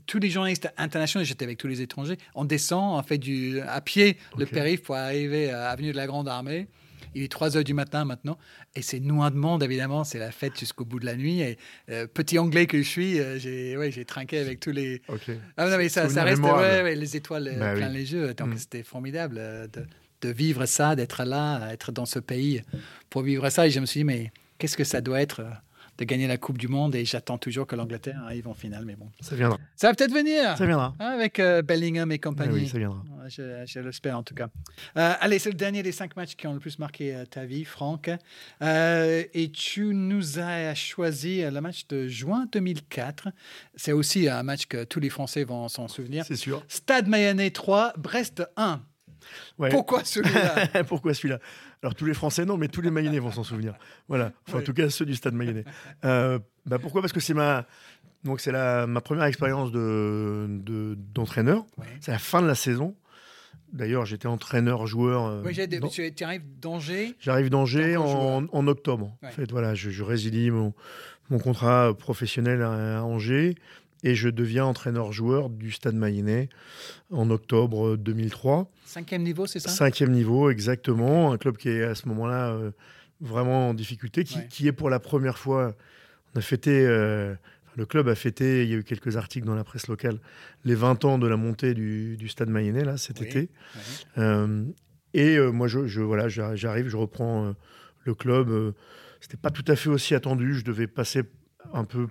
Tous 0.08 0.20
les 0.20 0.30
journalistes 0.30 0.70
internationaux, 0.78 1.24
j'étais 1.24 1.46
avec 1.46 1.58
tous 1.58 1.68
les 1.68 1.82
étrangers, 1.82 2.18
on 2.36 2.46
descend, 2.46 2.98
on 3.00 3.04
fait 3.04 3.18
du, 3.18 3.60
à 3.62 3.80
pied 3.82 4.18
le 4.38 4.46
périph' 4.46 4.82
pour 4.84 4.96
arriver 4.96 5.52
à 5.52 5.70
Avenue 5.70 5.92
de 5.92 5.98
la 5.98 6.08
Grande 6.08 6.28
Armée. 6.28 6.68
Il 7.16 7.22
est 7.22 7.32
3 7.32 7.58
heures 7.58 7.64
du 7.64 7.76
matin 7.76 8.06
maintenant, 8.06 8.40
et 8.76 8.82
c'est 8.82 9.00
noir 9.00 9.30
de 9.30 9.36
monde, 9.38 9.62
évidemment, 9.62 10.04
c'est 10.04 10.18
la 10.18 10.32
fête 10.32 10.58
jusqu'au 10.60 10.84
bout 10.84 11.00
de 11.00 11.06
la 11.06 11.16
nuit. 11.16 11.42
Et 11.42 11.60
euh, 11.92 12.08
petit 12.08 12.40
anglais 12.40 12.66
que 12.66 12.82
je 12.82 12.88
suis, 12.88 13.20
euh, 13.20 13.38
j'ai 13.38 13.78
ouais, 13.78 13.92
trinqué 14.04 14.40
avec 14.40 14.60
tous 14.60 14.72
les. 14.72 15.00
Ok. 15.10 15.30
Ah 15.58 15.70
non, 15.70 15.78
mais 15.78 15.90
ça, 15.90 16.04
reste 16.08 16.16
mémorable. 16.18 16.64
ouais, 16.64 16.82
ouais, 16.82 16.96
les 16.96 17.16
étoiles 17.16 17.50
euh, 17.50 17.60
Bah 17.60 17.74
plein 17.76 17.90
oui. 17.90 17.94
les 17.98 18.14
yeux. 18.14 18.34
Donc 18.34 18.48
Mm. 18.56 18.58
c'était 18.58 18.82
formidable 18.82 19.36
de, 19.72 19.86
de 20.22 20.30
vivre 20.34 20.66
ça, 20.66 20.96
d'être 20.96 21.24
là, 21.24 21.72
être 21.72 21.92
dans 21.92 22.08
ce 22.08 22.18
pays 22.18 22.64
pour 23.12 23.22
vivre 23.22 23.48
ça. 23.52 23.68
Et 23.68 23.70
je 23.70 23.80
me 23.80 23.86
suis 23.86 24.00
dit, 24.00 24.06
mais 24.06 24.32
qu'est-ce 24.58 24.76
que 24.76 24.84
ça 24.84 25.00
doit 25.02 25.22
être 25.22 25.46
de 25.98 26.06
gagner 26.06 26.28
la 26.28 26.38
Coupe 26.38 26.58
du 26.58 26.68
Monde 26.68 26.96
Et 26.96 27.06
j'attends 27.06 27.38
toujours 27.38 27.68
que 27.68 27.76
l'Angleterre 27.76 28.20
arrive 28.26 28.48
en 28.48 28.54
finale, 28.54 28.84
mais 28.86 28.96
bon. 28.96 29.10
Ça 29.22 29.36
viendra. 29.36 29.58
Ça 29.76 29.88
va 29.90 29.94
peut-être 29.94 30.14
venir 30.14 30.58
Ça 30.58 30.66
viendra. 30.66 30.96
hein, 31.00 31.06
avec 31.10 31.40
euh, 31.40 31.62
Bellingham 31.62 32.12
et 32.12 32.16
Ah 32.16 32.18
compagnie. 32.18 32.54
oui, 32.54 32.68
ça 32.68 32.78
viendra. 32.80 33.02
Je, 33.28 33.64
je 33.66 33.80
l'espère 33.80 34.18
en 34.18 34.24
tout 34.24 34.34
cas. 34.36 34.50
Euh, 34.98 35.14
allez, 35.20 35.40
c'est 35.40 35.50
le 35.52 35.56
dernier 35.56 35.84
des 35.84 35.92
cinq 35.92 36.16
matchs 36.16 36.36
qui 36.36 36.48
ont 36.48 36.54
le 36.54 36.60
plus 36.60 36.80
marqué 36.80 37.14
euh, 37.16 37.26
ta 37.26 37.46
vie, 37.46 37.64
Franck. 37.66 38.10
Et 38.62 39.52
tu 39.54 39.94
nous 39.94 40.40
as 40.40 40.74
choisi 40.76 41.42
le 41.42 41.62
match 41.62 41.88
de 41.88 42.08
juin 42.08 42.48
2004. 42.52 43.30
C'est 43.76 43.92
aussi 43.92 44.28
un 44.28 44.44
match 44.44 44.66
que 44.66 44.84
tous 44.84 45.00
les 45.00 45.10
Français 45.10 45.44
vont 45.44 45.68
s'en 45.68 45.88
souvenir. 45.88 46.26
C'est 46.26 46.36
sûr. 46.36 46.64
Stade 46.68 47.08
Mayennais 47.08 47.52
3, 47.52 47.94
Brest 47.98 48.44
1. 48.58 48.82
Ouais. 49.58 49.70
Pourquoi 49.70 50.04
celui-là? 50.04 50.84
Pourquoi 50.88 51.14
celui-là? 51.14 51.40
Alors 51.84 51.94
tous 51.96 52.06
les 52.06 52.14
Français 52.14 52.46
non, 52.46 52.58
mais 52.58 52.70
tous 52.70 52.82
les 52.82 52.90
Mayennais 52.90 53.20
vont 53.20 53.32
s'en 53.32 53.44
souvenir. 53.44 53.76
Voilà. 54.08 54.32
Enfin, 54.48 54.58
Oui. 54.58 54.64
En 54.64 54.66
tout 54.66 54.74
cas 54.74 54.90
ceux 54.90 55.06
du 55.06 55.14
Stade 55.16 55.34
Mayennais. 55.36 55.66
Euh, 56.06 56.40
bah, 56.66 56.80
pourquoi? 56.80 57.02
Parce 57.02 57.14
que 57.14 57.20
c'est 57.20 57.34
ma 57.34 57.66
donc 58.24 58.40
c'est 58.40 58.54
la 58.54 58.88
ma 58.88 59.02
première 59.02 59.26
expérience 59.26 59.72
de 59.72 60.48
de- 60.50 60.96
d'entraîneur. 61.14 61.66
C'est 62.00 62.12
la 62.12 62.20
fin 62.20 62.42
de 62.42 62.48
la 62.48 62.56
saison. 62.56 62.96
D'ailleurs 63.74 64.06
j'étais 64.06 64.28
entraîneur 64.28 64.88
joueur. 64.88 65.26
euh, 65.26 65.42
Oui, 65.44 65.56
dans- 65.68 65.88
tu, 65.90 66.14
arrives 66.24 66.44
d'Angers. 66.60 67.16
J'arrive 67.20 67.50
d'Angers 67.50 67.98
en, 67.98 68.46
en 68.52 68.68
octobre. 68.68 69.18
Ouais. 69.22 69.30
En 69.30 69.32
fait, 69.32 69.52
voilà, 69.52 69.74
je, 69.76 69.90
je 69.90 70.04
résilie 70.04 70.52
mon, 70.52 70.74
mon 71.30 71.40
contrat 71.40 71.94
professionnel 71.98 72.62
à, 72.62 73.00
à 73.00 73.02
Angers 73.04 73.56
et 74.04 74.16
je 74.16 74.30
deviens 74.30 74.66
entraîneur-joueur 74.66 75.50
du 75.50 75.72
Stade 75.72 75.96
Mayennais 75.96 76.50
en 77.12 77.30
octobre 77.30 77.96
2003. 77.98 78.70
Cinquième 78.86 79.24
niveau, 79.24 79.46
c'est 79.48 79.60
ça? 79.60 79.70
Cinquième 79.70 80.12
niveau, 80.12 80.50
exactement. 80.50 81.32
Un 81.32 81.38
club 81.38 81.58
qui 81.58 81.70
est 81.70 81.84
à 81.84 81.96
ce 81.96 82.08
moment-là 82.10 82.50
euh, 82.52 82.72
vraiment 83.22 83.70
en 83.70 83.74
difficulté, 83.74 84.24
qui, 84.24 84.38
Ouais. 84.38 84.48
qui 84.50 84.68
est 84.68 84.72
pour 84.74 84.90
la 84.90 85.00
première 85.00 85.38
fois. 85.38 85.76
On 86.36 86.40
a 86.40 86.42
fêté. 86.42 86.86
euh, 86.86 87.34
le 87.76 87.88
club 87.88 88.08
a 88.08 88.14
fêté, 88.14 88.64
il 88.66 88.70
y 88.70 88.74
a 88.76 88.78
eu 88.78 88.84
quelques 88.84 89.18
articles 89.18 89.48
dans 89.48 89.56
la 89.56 89.64
presse 89.64 89.88
locale, 89.88 90.20
les 90.64 90.76
20 90.76 91.06
ans 91.06 91.18
de 91.18 91.26
la 91.26 91.38
montée 91.38 91.74
du, 91.74 92.18
du 92.18 92.28
Stade 92.28 92.50
Mayennais, 92.50 92.84
là, 92.86 92.98
cet 92.98 93.20
Oui. 93.20 93.26
été. 93.28 93.50
Oui. 93.76 93.82
Euh, 94.20 94.64
et 95.16 95.38
euh, 95.38 95.50
moi, 95.52 95.68
je, 95.68 95.88
je- 95.88 96.02
voilà, 96.02 96.28
j'a- 96.30 96.56
j'arrive, 96.56 96.88
je 96.88 96.98
reprends 96.98 97.48
euh, 97.48 97.52
le 98.04 98.14
club. 98.14 98.50
euh, 98.50 98.74
C'était 99.22 99.38
pas 99.38 99.50
tout 99.50 99.64
à 99.68 99.76
fait 99.76 99.90
aussi 99.90 100.14
attendu. 100.14 100.54
Je 100.54 100.64
devais 100.64 100.86
passer 100.86 101.24
un 101.74 101.84
peu, 101.84 102.08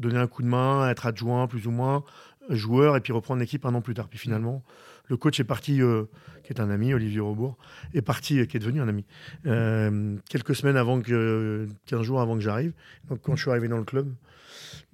donner 0.00 0.18
un 0.18 0.26
coup 0.26 0.42
de 0.42 0.48
main, 0.48 0.88
être 0.90 1.06
adjoint 1.06 1.46
plus 1.46 1.66
ou 1.66 1.70
moins, 1.70 2.04
joueur, 2.50 2.96
et 2.96 3.00
puis 3.00 3.12
reprendre 3.12 3.40
l'équipe 3.40 3.64
un 3.66 3.74
an 3.74 3.80
plus 3.80 3.94
tard. 3.94 4.08
Puis 4.08 4.18
finalement, 4.18 4.62
le 5.08 5.16
coach 5.16 5.38
est 5.40 5.44
parti, 5.44 5.80
euh, 5.82 6.04
qui 6.44 6.52
est 6.52 6.60
un 6.60 6.70
ami, 6.70 6.92
Olivier 6.94 7.20
Rebourg, 7.20 7.56
est 7.94 8.02
parti, 8.02 8.40
euh, 8.40 8.44
qui 8.44 8.56
est 8.56 8.60
devenu 8.60 8.80
un 8.80 8.88
ami, 8.88 9.04
euh, 9.46 10.16
quelques 10.28 10.54
semaines 10.54 10.76
avant 10.76 11.00
que, 11.00 11.66
15 11.86 12.02
jours 12.02 12.20
avant 12.20 12.34
que 12.34 12.40
j'arrive. 12.42 12.72
Donc 13.08 13.20
quand 13.22 13.36
je 13.36 13.42
suis 13.42 13.50
arrivé 13.50 13.68
dans 13.68 13.78
le 13.78 13.84
club, 13.84 14.12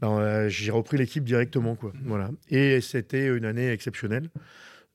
ben, 0.01 0.49
j'ai 0.49 0.71
repris 0.71 0.97
l'équipe 0.99 1.25
directement, 1.25 1.75
quoi. 1.75 1.93
Voilà. 2.05 2.31
Et 2.49 2.81
c'était 2.81 3.27
une 3.29 3.45
année 3.45 3.71
exceptionnelle. 3.71 4.29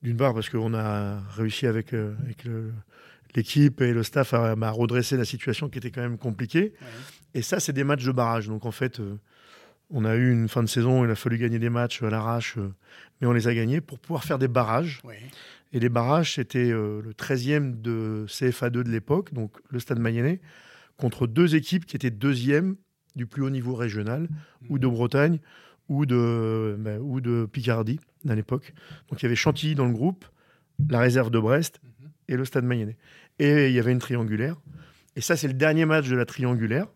D'une 0.02 0.16
part 0.16 0.32
parce 0.34 0.48
qu'on 0.48 0.74
a 0.74 1.18
réussi 1.36 1.66
avec, 1.66 1.92
avec 1.92 2.44
le- 2.44 2.72
l'équipe 3.34 3.80
et 3.80 3.92
le 3.92 4.02
staff 4.04 4.32
à, 4.34 4.52
à 4.60 4.70
redresser 4.70 5.16
la 5.16 5.24
situation 5.24 5.68
qui 5.68 5.78
était 5.78 5.90
quand 5.90 6.00
même 6.02 6.18
compliquée. 6.18 6.72
Ouais. 6.80 6.86
Et 7.34 7.42
ça, 7.42 7.58
c'est 7.60 7.72
des 7.72 7.84
matchs 7.84 8.04
de 8.04 8.12
barrage. 8.12 8.46
Donc 8.48 8.64
en 8.64 8.70
fait, 8.70 9.00
on 9.90 10.04
a 10.04 10.16
eu 10.16 10.30
une 10.30 10.48
fin 10.48 10.62
de 10.62 10.68
saison, 10.68 11.04
il 11.04 11.10
a 11.10 11.14
fallu 11.14 11.38
gagner 11.38 11.58
des 11.58 11.70
matchs 11.70 12.02
à 12.02 12.10
l'arrache, 12.10 12.56
euh, 12.58 12.72
mais 13.20 13.26
on 13.26 13.32
les 13.32 13.48
a 13.48 13.54
gagnés 13.54 13.80
pour 13.80 13.98
pouvoir 13.98 14.24
faire 14.24 14.38
des 14.38 14.48
barrages. 14.48 15.00
Oui. 15.04 15.14
Et 15.72 15.80
les 15.80 15.88
barrages, 15.88 16.34
c'était 16.34 16.70
euh, 16.70 17.00
le 17.02 17.12
13e 17.12 17.80
de 17.80 18.24
CFA2 18.28 18.70
de 18.82 18.90
l'époque, 18.90 19.32
donc 19.34 19.52
le 19.70 19.78
Stade 19.80 19.98
Mayennais, 19.98 20.40
contre 20.96 21.26
deux 21.26 21.54
équipes 21.54 21.86
qui 21.86 21.96
étaient 21.96 22.10
deuxièmes 22.10 22.76
du 23.16 23.26
plus 23.26 23.42
haut 23.42 23.50
niveau 23.50 23.74
régional, 23.74 24.28
ou 24.68 24.78
de 24.78 24.86
Bretagne, 24.86 25.38
ou 25.88 26.06
de, 26.06 26.76
ben, 26.78 27.00
ou 27.00 27.20
de 27.20 27.46
Picardie 27.50 27.98
à 28.28 28.34
l'époque. 28.34 28.74
Donc 29.08 29.20
il 29.20 29.24
y 29.24 29.26
avait 29.26 29.36
Chantilly 29.36 29.74
dans 29.74 29.86
le 29.86 29.92
groupe, 29.92 30.24
la 30.88 31.00
réserve 31.00 31.30
de 31.30 31.38
Brest 31.38 31.80
Mhm. 31.82 32.10
et 32.28 32.36
le 32.36 32.44
Stade 32.44 32.64
Mayennais. 32.64 32.96
Et 33.38 33.68
il 33.68 33.72
y 33.74 33.78
avait 33.78 33.92
une 33.92 33.98
triangulaire. 33.98 34.56
Et 35.16 35.20
ça, 35.20 35.36
c'est 35.36 35.48
le 35.48 35.54
dernier 35.54 35.84
match 35.84 36.08
de 36.08 36.14
la 36.16 36.24
triangulaire 36.26 36.86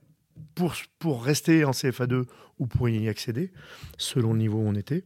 pour, 0.54 0.74
pour 0.98 1.24
rester 1.24 1.64
en 1.64 1.70
CFA2 1.72 2.24
ou 2.58 2.66
pour 2.66 2.88
y 2.88 3.08
accéder, 3.08 3.50
selon 3.96 4.32
le 4.32 4.38
niveau 4.38 4.58
où 4.58 4.66
on 4.68 4.74
était. 4.74 5.04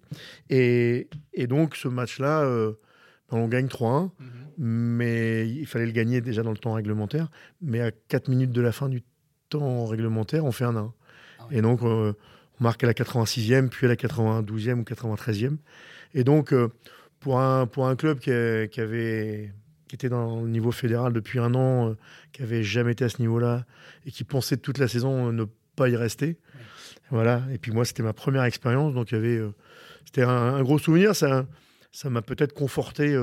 Et, 0.51 1.09
et 1.33 1.47
donc, 1.47 1.77
ce 1.77 1.89
match-là, 1.89 2.43
euh, 2.43 2.73
ben, 3.31 3.39
on 3.39 3.49
gagne 3.49 3.67
3-1, 3.69 4.11
Mhm. 4.19 4.29
mais 4.59 5.49
il 5.49 5.67
fallait 5.67 5.87
le 5.87 5.93
gagner 5.93 6.21
déjà 6.21 6.43
dans 6.43 6.51
le 6.53 6.59
temps 6.59 6.73
réglementaire. 6.75 7.31
Mais 7.61 7.81
à 7.81 7.91
4 7.91 8.29
minutes 8.29 8.53
de 8.53 8.61
la 8.61 8.73
fin 8.73 8.89
du 8.89 9.03
temps 9.49 9.87
réglementaire, 9.87 10.45
on 10.45 10.53
fait 10.53 10.65
un 10.65 10.77
1. 10.77 10.93
Ah 11.39 11.47
ouais. 11.47 11.57
Et 11.59 11.63
donc, 11.63 11.83
euh, 11.83 12.13
on 12.61 12.65
marque 12.65 12.83
à 12.85 12.87
la 12.87 12.95
86e, 12.95 13.69
puis 13.69 13.87
à 13.87 13.89
la 13.89 13.97
92e 13.97 14.81
ou 14.81 14.85
93e. 14.85 15.59
Et 16.15 16.25
donc, 16.25 16.53
euh, 16.53 16.69
pour, 17.21 17.41
un, 17.41 17.67
pour 17.67 17.87
un 17.87 17.97
club 17.97 18.19
qui, 18.19 18.31
a- 18.33 18.67
qui 18.67 18.81
avait, 18.81 19.53
qui 19.89 19.95
était 19.95 20.09
dans 20.09 20.41
le 20.41 20.49
niveau 20.49 20.73
fédéral 20.73 21.13
depuis 21.13 21.39
un 21.39 21.55
an, 21.55 21.91
euh, 21.91 21.95
qui 22.33 22.43
avait 22.43 22.63
jamais 22.63 22.93
été 22.93 23.05
à 23.05 23.09
ce 23.09 23.21
niveau-là, 23.21 23.65
et 24.07 24.11
qui 24.11 24.25
pensait 24.25 24.57
toute 24.57 24.79
la 24.79 24.89
saison 24.89 25.29
euh, 25.29 25.33
ne 25.33 25.45
pas 25.77 25.89
y 25.89 25.97
rester. 25.97 26.37
Voilà. 27.11 27.43
Et 27.53 27.59
puis 27.59 27.73
moi, 27.73 27.85
c'était 27.85 28.03
ma 28.03 28.13
première 28.13 28.45
expérience, 28.45 28.95
donc 28.95 29.13
il 29.13 29.15
y 29.15 29.19
avait, 29.19 29.37
euh, 29.37 29.55
c'était 30.05 30.23
un, 30.23 30.29
un 30.29 30.63
gros 30.63 30.79
souvenir. 30.79 31.15
Ça, 31.15 31.47
ça 31.93 32.11
m'a 32.11 32.23
peut-être 32.23 32.53
conforté. 32.53 33.17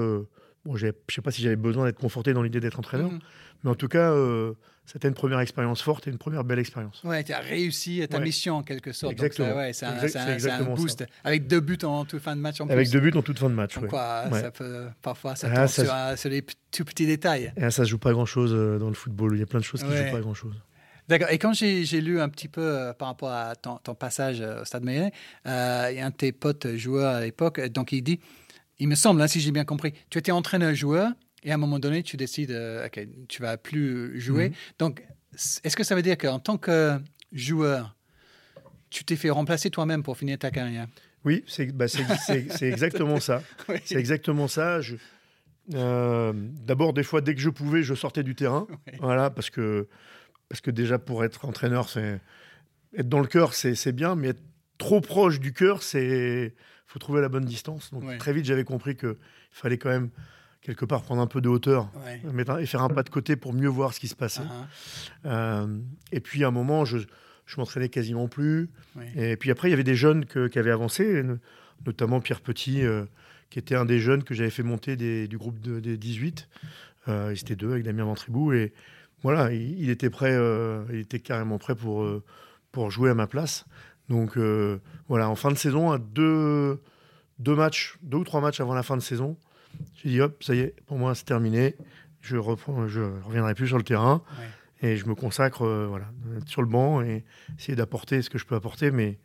Euh, 0.65 0.69
bon, 0.69 0.75
je 0.77 0.87
sais 1.09 1.21
pas 1.21 1.31
si 1.31 1.41
j'avais 1.41 1.55
besoin 1.55 1.85
d'être 1.85 1.99
conforté 1.99 2.33
dans 2.33 2.41
l'idée 2.43 2.59
d'être 2.59 2.79
entraîneur, 2.79 3.11
Mhm. 3.11 3.19
mais 3.63 3.69
en 3.71 3.75
tout 3.75 3.87
cas, 3.87 4.11
euh, 4.11 4.53
c'était 4.85 5.07
une 5.07 5.13
première 5.13 5.39
expérience 5.39 5.81
forte 5.81 6.07
et 6.07 6.11
une 6.11 6.17
première 6.17 6.43
belle 6.43 6.59
expérience. 6.59 7.01
Ouais, 7.03 7.23
tu 7.23 7.31
as 7.33 7.39
réussi 7.39 8.05
ta 8.09 8.17
Ouais. 8.17 8.23
mission 8.23 8.55
en 8.57 8.63
quelque 8.63 8.91
sorte. 8.91 9.13
Exactement. 9.13 9.49
ça, 9.49 9.55
ouais, 9.55 9.73
c'est 9.73 9.85
un, 9.85 10.01
Exact- 10.01 10.39
c'est 10.39 10.49
un- 10.51 10.63
boost. 10.63 10.99
ça. 10.99 11.05
Avec 11.23 11.47
deux 11.47 11.59
buts 11.61 11.77
en 11.83 12.05
toute 12.05 12.21
fin 12.21 12.35
de 12.35 12.41
match 12.41 12.59
en 12.61 12.65
Avec 12.69 12.87
plus. 12.87 12.91
deux 12.91 12.99
buts 12.99 13.17
en 13.17 13.21
toute 13.21 13.39
fin 13.39 13.49
de 13.49 13.55
match. 13.55 13.75
Comme 13.75 13.85
ouais. 13.85 14.41
ça 14.41 14.51
peut, 14.51 14.87
parfois, 15.01 15.35
ça 15.35 15.49
Ah, 15.53 15.67
ça- 15.67 15.83
sur, 15.85 15.93
un- 15.93 16.15
sur 16.15 16.29
les 16.29 16.43
tout 16.71 16.85
petits 16.85 17.05
détails. 17.07 17.53
Et 17.57 17.61
ça 17.69 17.83
se 17.85 17.89
joue 17.89 17.97
pas 17.99 18.11
grand 18.11 18.25
chose 18.25 18.51
dans 18.79 18.89
le 18.89 18.95
football. 18.95 19.35
Il 19.35 19.39
y 19.39 19.43
a 19.43 19.45
plein 19.45 19.59
de 19.59 19.65
choses 19.65 19.81
qui 19.83 19.89
ne 19.89 19.95
jouent 19.95 20.11
pas 20.11 20.19
grand 20.21 20.33
chose. 20.33 20.55
D'accord. 21.09 21.27
Et 21.31 21.37
quand 21.37 21.51
j'ai 21.53 21.83
lu 22.01 22.21
un 22.21 22.29
petit 22.29 22.47
peu 22.47 22.61
euh, 22.61 22.93
par 22.93 23.09
rapport 23.09 23.29
à 23.31 23.57
ton, 23.57 23.75
ton 23.77 23.93
passage 23.93 24.39
euh, 24.39 24.61
au 24.61 24.65
Stade 24.65 24.87
euh, 24.87 25.87
il 25.91 25.97
y 25.97 25.99
a 25.99 26.05
un 26.05 26.09
de 26.09 26.15
tes 26.15 26.31
potes 26.31 26.75
joueurs 26.77 27.15
à 27.15 27.19
l'époque, 27.21 27.59
euh, 27.59 27.67
donc 27.67 27.91
il 27.91 28.01
dit, 28.01 28.21
il 28.79 28.87
me 28.87 28.95
semble, 28.95 29.21
hein, 29.21 29.27
si 29.27 29.39
j'ai 29.39 29.51
bien 29.51 29.65
compris, 29.65 29.93
tu 30.09 30.17
étais 30.17 30.31
entraîneur-joueur 30.31 31.11
et 31.43 31.51
à 31.51 31.55
un 31.55 31.57
moment 31.57 31.79
donné, 31.79 32.03
tu 32.03 32.17
décides, 32.17 32.51
euh, 32.51 32.85
ok, 32.87 33.07
tu 33.27 33.41
vas 33.41 33.57
plus 33.57 34.19
jouer. 34.19 34.49
Mhm. 34.49 34.55
Donc, 34.79 35.03
est-ce 35.63 35.75
que 35.75 35.83
ça 35.83 35.95
veut 35.95 36.01
dire 36.01 36.17
qu'en 36.17 36.39
tant 36.39 36.57
que 36.57 36.99
joueur, 37.31 37.95
tu 38.89 39.03
t'es 39.03 39.15
fait 39.15 39.29
remplacer 39.29 39.69
toi-même 39.69 40.03
pour 40.03 40.17
finir 40.17 40.37
ta 40.37 40.51
carrière? 40.51 40.87
Oui, 41.25 41.43
c'est 41.47 41.67
bah, 41.75 41.87
c'est- 41.87 42.49
c'est- 42.49 42.67
exactement 42.69 43.19
ça. 43.19 43.41
Oui. 43.69 43.77
C'est 43.85 43.95
exactement 43.95 44.47
ça. 44.47 44.81
Je- 44.81 44.95
euh, 45.73 46.33
D'abord, 46.35 46.93
des 46.93 47.03
fois, 47.03 47.21
dès 47.21 47.33
que 47.33 47.41
je 47.41 47.49
pouvais, 47.49 47.81
je 47.83 47.93
sortais 47.93 48.23
du 48.23 48.35
terrain. 48.35 48.67
Oui. 48.69 48.93
Voilà, 48.99 49.29
parce 49.29 49.49
que, 49.49 49.87
parce 50.49 50.61
que 50.61 50.69
déjà, 50.71 50.99
pour 50.99 51.23
être 51.23 51.45
entraîneur, 51.45 51.89
c'est 51.89 52.19
être 52.97 53.09
dans 53.09 53.21
le 53.21 53.27
cœur, 53.27 53.53
c'est 53.53 53.73
c'est 53.75 53.93
bien, 53.93 54.15
mais 54.15 54.29
être 54.29 54.41
trop 54.77 55.01
proche 55.01 55.39
du 55.39 55.53
cœur, 55.53 55.81
c'est 55.81 56.53
faut 56.93 56.99
trouver 56.99 57.21
la 57.21 57.29
bonne 57.29 57.45
distance. 57.45 57.91
Donc 57.91 58.03
Ouais. 58.03 58.17
très 58.19 58.33
vite, 58.33 58.45
j'avais 58.45 58.63
compris 58.63 58.95
qu'il 58.95 59.15
fallait 59.51 59.79
quand 59.79 59.89
même 59.89 60.09
quelque 60.61 60.85
part 60.85 61.01
prendre 61.01 61.21
un 61.23 61.27
peu 61.27 61.41
de 61.41 61.49
hauteur 61.49 61.89
Ouais. 62.05 62.21
un- 62.47 62.57
et 62.59 62.65
faire 62.67 62.83
un 62.83 62.87
pas 62.89 63.01
de 63.01 63.09
côté 63.09 63.35
pour 63.35 63.51
mieux 63.51 63.67
voir 63.67 63.93
ce 63.95 63.99
qui 63.99 64.07
se 64.07 64.15
passait. 64.15 64.43
Ah, 65.25 65.63
Euh, 65.63 65.77
et 66.11 66.19
puis 66.19 66.43
à 66.43 66.49
un 66.49 66.51
moment, 66.51 66.85
je, 66.85 66.99
je 67.47 67.55
m'entraînais 67.57 67.89
quasiment 67.89 68.27
plus. 68.27 68.69
ah, 68.95 68.99
ouais. 68.99 69.31
Et 69.31 69.37
puis 69.37 69.49
après, 69.49 69.69
il 69.69 69.71
y 69.71 69.73
avait 69.73 69.83
des 69.83 69.95
jeunes 69.95 70.25
que- 70.25 70.47
qui 70.47 70.59
avaient 70.59 70.71
avancé, 70.71 71.23
no- 71.23 71.37
notamment 71.87 72.21
Pierre 72.21 72.41
Petit, 72.41 72.83
euh, 72.85 73.05
qui 73.49 73.57
était 73.59 73.75
un 73.75 73.85
des 73.85 73.99
jeunes 73.99 74.23
que 74.23 74.33
j'avais 74.35 74.51
fait 74.51 74.63
monter 74.63 74.95
des- 74.95 75.27
du 75.27 75.37
groupe 75.37 75.59
de- 75.59 75.79
des 75.79 75.97
18. 75.97 76.47
Euh, 77.07 77.31
ils 77.35 77.39
étaient 77.39 77.55
deux 77.55 77.71
avec 77.71 77.83
Damien 77.83 78.05
Ventribou. 78.05 78.53
Et 78.53 78.71
voilà, 79.23 79.51
il, 79.51 79.79
il 79.81 79.89
était 79.89 80.09
prêt, 80.11 80.31
euh, 80.33 80.83
il 80.91 80.99
était 80.99 81.19
carrément 81.19 81.57
prêt 81.57 81.75
pour, 81.75 82.07
pour 82.71 82.89
jouer 82.91 83.09
à 83.09 83.15
ma 83.15 83.25
place. 83.27 83.65
Donc 84.09 84.37
euh, 84.37 84.79
voilà, 85.07 85.29
en 85.29 85.35
fin 85.35 85.51
de 85.51 85.57
saison, 85.57 85.91
à 85.91 85.97
deux, 85.97 86.81
deux 87.39 87.55
matchs, 87.55 87.97
deux 88.01 88.17
ou 88.17 88.23
trois 88.23 88.41
matchs 88.41 88.59
avant 88.59 88.73
la 88.73 88.83
fin 88.83 88.97
de 88.97 89.01
saison, 89.01 89.37
j'ai 89.95 90.09
dit 90.09 90.21
hop, 90.21 90.43
ça 90.43 90.55
y 90.55 90.59
est, 90.59 90.75
pour 90.85 90.97
moi 90.97 91.15
c'est 91.15 91.25
terminé. 91.25 91.75
Je 92.21 92.37
reprends, 92.37 92.87
je 92.87 93.01
reviendrai 93.25 93.53
plus 93.53 93.67
sur 93.67 93.77
le 93.77 93.83
terrain 93.83 94.21
et 94.81 94.95
je 94.97 95.05
me 95.07 95.15
consacre, 95.15 95.63
euh, 95.65 95.87
voilà, 95.89 96.05
sur 96.45 96.61
le 96.61 96.67
banc 96.67 97.01
et 97.01 97.23
essayer 97.57 97.75
d'apporter 97.75 98.21
ce 98.21 98.29
que 98.29 98.37
je 98.37 98.45
peux 98.45 98.55
apporter, 98.55 98.91
mais 98.91 99.17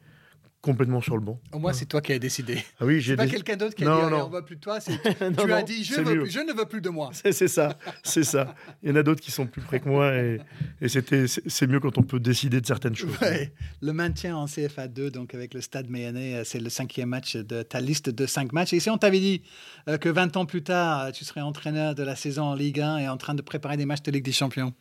complètement 0.68 1.00
sur 1.00 1.16
le 1.16 1.22
banc. 1.22 1.40
Au 1.52 1.58
moins, 1.58 1.72
c'est 1.72 1.86
toi 1.86 2.02
qui 2.02 2.12
as 2.12 2.18
décidé. 2.18 2.62
Ah 2.78 2.84
oui, 2.84 3.00
j'ai 3.00 3.16
pas 3.16 3.26
quelqu'un 3.26 3.56
d'autre 3.56 3.74
qui 3.74 3.84
a 3.84 3.86
Non, 3.86 3.96
dit 3.96 4.02
Allez, 4.02 4.16
non. 4.16 4.26
on 4.26 4.28
va 4.28 4.42
plus 4.42 4.56
de 4.56 4.60
toi. 4.60 4.78
Non, 5.20 5.44
tu 5.44 5.52
as 5.52 5.62
dit 5.62 5.82
je, 5.82 5.94
veux 5.94 6.02
ne 6.02 6.52
veux 6.52 6.66
plus 6.66 6.82
de 6.82 6.90
moi. 6.90 7.10
C'est 7.12 7.48
ça, 7.48 7.78
c'est 8.02 8.24
ça. 8.24 8.54
Il 8.82 8.90
y 8.90 8.92
en 8.92 8.96
a 8.96 9.02
d'autres 9.02 9.22
qui 9.22 9.30
sont 9.30 9.46
plus 9.46 9.62
près 9.62 9.80
que 9.80 9.88
moi 9.88 10.14
et, 10.14 10.40
et 10.82 10.88
c'était, 10.88 11.26
c'est 11.26 11.66
mieux 11.66 11.80
quand 11.80 11.96
on 11.96 12.02
peut 12.02 12.20
décider 12.20 12.60
de 12.60 12.66
certaines 12.66 12.94
choses. 12.94 13.18
Ouais. 13.22 13.52
Le 13.80 13.92
maintien 13.92 14.36
en 14.36 14.46
CFA 14.46 14.88
2, 14.88 15.10
donc 15.10 15.34
avec 15.34 15.54
le 15.54 15.60
Stade 15.62 15.88
Mayennais, 15.88 16.34
euh, 16.34 16.44
c'est 16.44 16.60
le 16.60 16.68
cinquième 16.68 17.08
match 17.08 17.36
de 17.36 17.62
ta 17.62 17.80
liste 17.80 18.10
de 18.10 18.26
cinq 18.26 18.52
matchs. 18.52 18.74
Et 18.74 18.80
si 18.80 18.90
on 18.90 18.98
t'avait 18.98 19.20
dit 19.20 19.42
euh, 19.88 19.96
que 19.96 20.10
20 20.10 20.36
ans 20.36 20.44
plus 20.46 20.62
tard, 20.62 21.00
euh, 21.00 21.10
tu 21.10 21.24
serais 21.24 21.40
entraîneur 21.40 21.94
de 21.94 22.02
la 22.02 22.16
saison 22.16 22.44
en 22.44 22.54
Ligue 22.54 22.80
1 22.80 22.98
et 22.98 23.08
en 23.08 23.16
train 23.16 23.34
de 23.34 23.42
préparer 23.42 23.76
des 23.76 23.86
matchs 23.86 24.02
de 24.02 24.10
Ligue 24.10 24.24
des 24.24 24.32
Champions? 24.32 24.74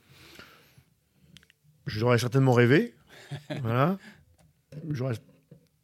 J'aurais 1.86 2.18
certainement 2.18 2.54
rêvé, 2.54 2.94
voilà. 3.62 3.98
J'aurais 4.90 5.16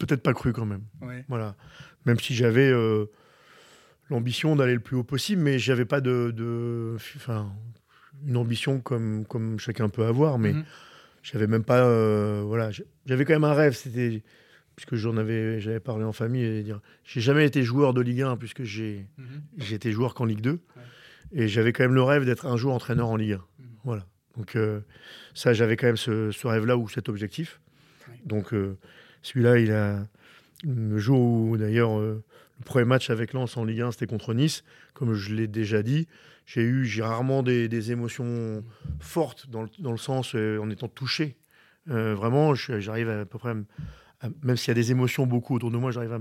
peut-être 0.06 0.22
pas 0.22 0.34
cru 0.34 0.52
quand 0.52 0.66
même. 0.66 0.82
Ouais. 1.00 1.24
Voilà. 1.28 1.56
Même 2.06 2.18
si 2.20 2.34
j'avais 2.34 2.68
euh, 2.70 3.06
l'ambition 4.10 4.56
d'aller 4.56 4.74
le 4.74 4.80
plus 4.80 4.96
haut 4.96 5.04
possible, 5.04 5.42
mais 5.42 5.58
j'avais 5.58 5.84
pas 5.84 6.00
de, 6.00 6.30
de- 6.34 6.96
enfin, 7.16 7.52
une 8.26 8.36
ambition 8.36 8.80
comme, 8.80 9.24
comme 9.26 9.58
chacun 9.58 9.88
peut 9.88 10.04
avoir, 10.04 10.38
mais 10.38 10.52
Mhm. 10.52 10.64
j'avais 11.22 11.46
même 11.46 11.64
pas, 11.64 11.84
euh, 11.84 12.42
voilà, 12.46 12.70
j'avais 13.06 13.24
quand 13.24 13.32
même 13.34 13.44
un 13.44 13.54
rêve, 13.54 13.74
c'était 13.74 14.22
puisque 14.76 14.96
j'en 14.96 15.16
avais, 15.16 15.60
j'avais 15.60 15.78
parlé 15.80 16.04
en 16.04 16.12
famille 16.12 16.42
et 16.44 16.62
dire, 16.62 16.80
j'ai 17.04 17.20
jamais 17.20 17.46
été 17.46 17.62
joueur 17.62 17.94
de 17.94 18.00
Ligue 18.00 18.22
1 18.22 18.36
puisque 18.36 18.64
j'ai, 18.64 19.06
j'ai 19.56 19.76
été 19.76 19.92
joueur 19.92 20.14
qu'en 20.14 20.24
Ligue 20.24 20.40
2, 20.40 20.58
et 21.32 21.48
j'avais 21.48 21.72
quand 21.72 21.84
même 21.84 21.94
le 21.94 22.02
rêve 22.02 22.24
d'être 22.24 22.46
un 22.46 22.56
jour 22.56 22.74
entraîneur 22.74 23.08
en 23.08 23.16
Ligue 23.16 23.32
1. 23.32 23.36
Mhm. 23.36 23.66
Voilà. 23.84 24.06
Donc 24.36 24.56
euh, 24.56 24.80
ça, 25.32 25.52
j'avais 25.52 25.76
quand 25.76 25.86
même 25.86 25.96
ce, 25.96 26.30
ce 26.32 26.46
rêve-là 26.48 26.76
ou 26.76 26.88
cet 26.88 27.08
objectif. 27.08 27.60
Donc 28.26 28.52
euh, 28.52 28.76
celui-là, 29.24 29.58
il 29.58 29.72
a 29.72 30.06
le 30.64 30.98
jour 30.98 31.18
où 31.18 31.56
d'ailleurs 31.56 31.98
euh, 31.98 32.22
le 32.58 32.64
premier 32.64 32.84
match 32.84 33.08
avec 33.08 33.32
Lens 33.32 33.56
en 33.56 33.64
Ligue 33.64 33.80
1, 33.80 33.92
c'était 33.92 34.06
contre 34.06 34.34
Nice. 34.34 34.64
Comme 34.92 35.14
je 35.14 35.34
l'ai 35.34 35.46
déjà 35.46 35.82
dit, 35.82 36.06
j'ai 36.46 36.62
eu 36.62 36.86
rarement 37.00 37.42
des, 37.42 37.68
des 37.68 37.90
émotions 37.90 38.62
fortes 39.00 39.48
dans 39.48 39.62
le, 39.62 39.68
dans 39.78 39.92
le 39.92 39.98
sens 39.98 40.34
euh, 40.34 40.58
en 40.58 40.68
étant 40.68 40.88
touché. 40.88 41.36
Euh, 41.90 42.14
vraiment, 42.14 42.54
j'arrive 42.54 43.08
à, 43.08 43.24
peu 43.24 43.38
près, 43.38 43.54
même 44.42 44.56
s'il 44.56 44.68
y 44.68 44.70
a 44.72 44.74
des 44.74 44.90
émotions 44.90 45.26
beaucoup 45.26 45.54
autour 45.54 45.70
de 45.70 45.78
moi, 45.78 45.90
j'arrive 45.90 46.12
à, 46.12 46.20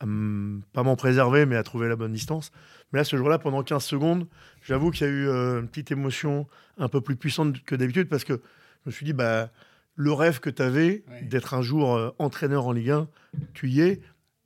pas 0.00 0.82
m'en 0.82 0.96
préserver, 0.96 1.46
mais 1.46 1.56
à 1.56 1.62
trouver 1.62 1.88
la 1.88 1.96
bonne 1.96 2.12
distance. 2.12 2.50
Mais 2.92 2.98
là, 2.98 3.04
ce 3.04 3.16
jour-là, 3.16 3.38
pendant 3.38 3.62
15 3.62 3.82
secondes, 3.84 4.26
j'avoue 4.60 4.90
qu'il 4.90 5.06
y 5.06 5.10
a 5.10 5.12
eu 5.12 5.28
une 5.28 5.68
petite 5.68 5.92
émotion 5.92 6.48
un 6.78 6.88
peu 6.88 7.00
plus 7.00 7.14
puissante 7.14 7.62
que 7.62 7.76
d'habitude 7.76 8.08
parce 8.08 8.24
que 8.24 8.34
je 8.34 8.90
me 8.90 8.92
suis 8.92 9.06
dit, 9.06 9.12
bah, 9.12 9.50
le 9.96 10.12
rêve 10.12 10.40
que 10.40 10.50
tu 10.50 10.62
avais 10.62 11.04
Ouais. 11.08 11.22
d'être 11.22 11.54
un 11.54 11.62
jour 11.62 11.94
euh, 11.94 12.10
entraîneur 12.18 12.66
en 12.66 12.72
Ligue 12.72 12.90
1, 12.90 13.08
tu 13.54 13.68
y 13.70 13.80
es. 13.80 14.00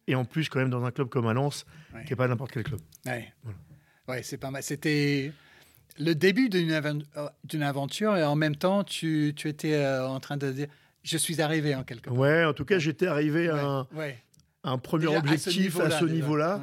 Et 0.06 0.14
en 0.14 0.24
plus, 0.24 0.48
quand 0.48 0.58
même, 0.58 0.70
dans 0.70 0.84
un 0.84 0.90
club 0.90 1.08
comme 1.08 1.26
à 1.26 1.34
Lens, 1.34 1.64
Ouais. 1.94 2.04
qui 2.04 2.12
n'est 2.12 2.16
pas 2.16 2.28
n'importe 2.28 2.52
quel 2.52 2.64
club. 2.64 2.80
Ouais, 3.06 3.32
Voilà. 4.06 4.22
c'est 4.22 4.38
pas 4.38 4.50
mal. 4.50 4.62
C'était 4.62 5.32
le 5.98 6.14
début 6.14 6.48
d'une 6.48 6.70
aven- 6.70 7.04
euh, 7.16 7.28
d'une 7.44 7.62
aventure 7.62 8.16
et 8.16 8.24
en 8.24 8.36
même 8.36 8.56
temps, 8.56 8.84
tu, 8.84 9.32
tu 9.36 9.48
étais 9.48 9.74
euh, 9.74 10.06
en 10.06 10.20
train 10.20 10.36
de 10.36 10.50
dire 10.52 10.68
je 11.02 11.16
suis 11.16 11.40
arrivé 11.40 11.74
en 11.74 11.84
quelque 11.84 12.04
part. 12.10 12.14
Ouais, 12.18 12.44
en 12.44 12.52
tout 12.52 12.64
cas, 12.64 12.78
j'étais 12.78 13.06
arrivé 13.06 13.48
à 13.48 13.86
un, 14.64 14.78
premier 14.78 15.06
Déjà, 15.06 15.18
objectif 15.18 15.80
à 15.80 15.90
ce 15.90 16.04
niveau-là. 16.04 16.60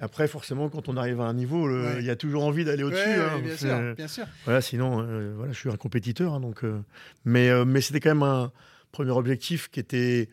Après, 0.00 0.28
forcément, 0.28 0.68
quand 0.68 0.88
on 0.88 0.96
arrive 0.96 1.20
à 1.20 1.24
un 1.24 1.34
niveau, 1.34 1.68
il 1.68 1.82
Ouais. 1.96 2.04
y 2.04 2.10
a 2.10 2.16
toujours 2.16 2.44
envie 2.44 2.64
d'aller 2.64 2.84
au-dessus. 2.84 3.02
Ouais, 3.02 3.18
hein. 3.18 3.40
bien 3.42 3.56
sûr, 3.56 3.94
bien 3.96 4.08
sûr. 4.08 4.26
Voilà, 4.44 4.60
sinon, 4.60 5.00
euh, 5.02 5.32
voilà, 5.36 5.52
je 5.52 5.58
suis 5.58 5.70
un 5.70 5.76
compétiteur. 5.76 6.34
hein, 6.34 6.40
donc, 6.40 6.62
euh, 6.64 6.80
mais 7.24 7.48
euh, 7.48 7.64
mais 7.64 7.80
c'était 7.80 7.98
quand 8.00 8.10
même 8.10 8.22
un 8.22 8.52
premier 8.92 9.10
objectif 9.10 9.68
qui 9.70 9.80
était, 9.80 10.28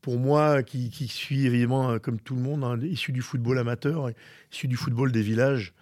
pour 0.00 0.18
moi, 0.18 0.62
qui, 0.62 0.90
qui 0.90 1.08
suis 1.08 1.46
évidemment, 1.46 1.98
comme 1.98 2.20
tout 2.20 2.34
le 2.36 2.40
monde, 2.42 2.62
hein, 2.64 2.78
issu 2.82 3.10
du 3.12 3.20
football 3.22 3.58
amateur, 3.58 4.10
issu 4.52 4.68
du 4.68 4.76
football 4.76 5.10
des 5.12 5.22
villages. 5.22 5.72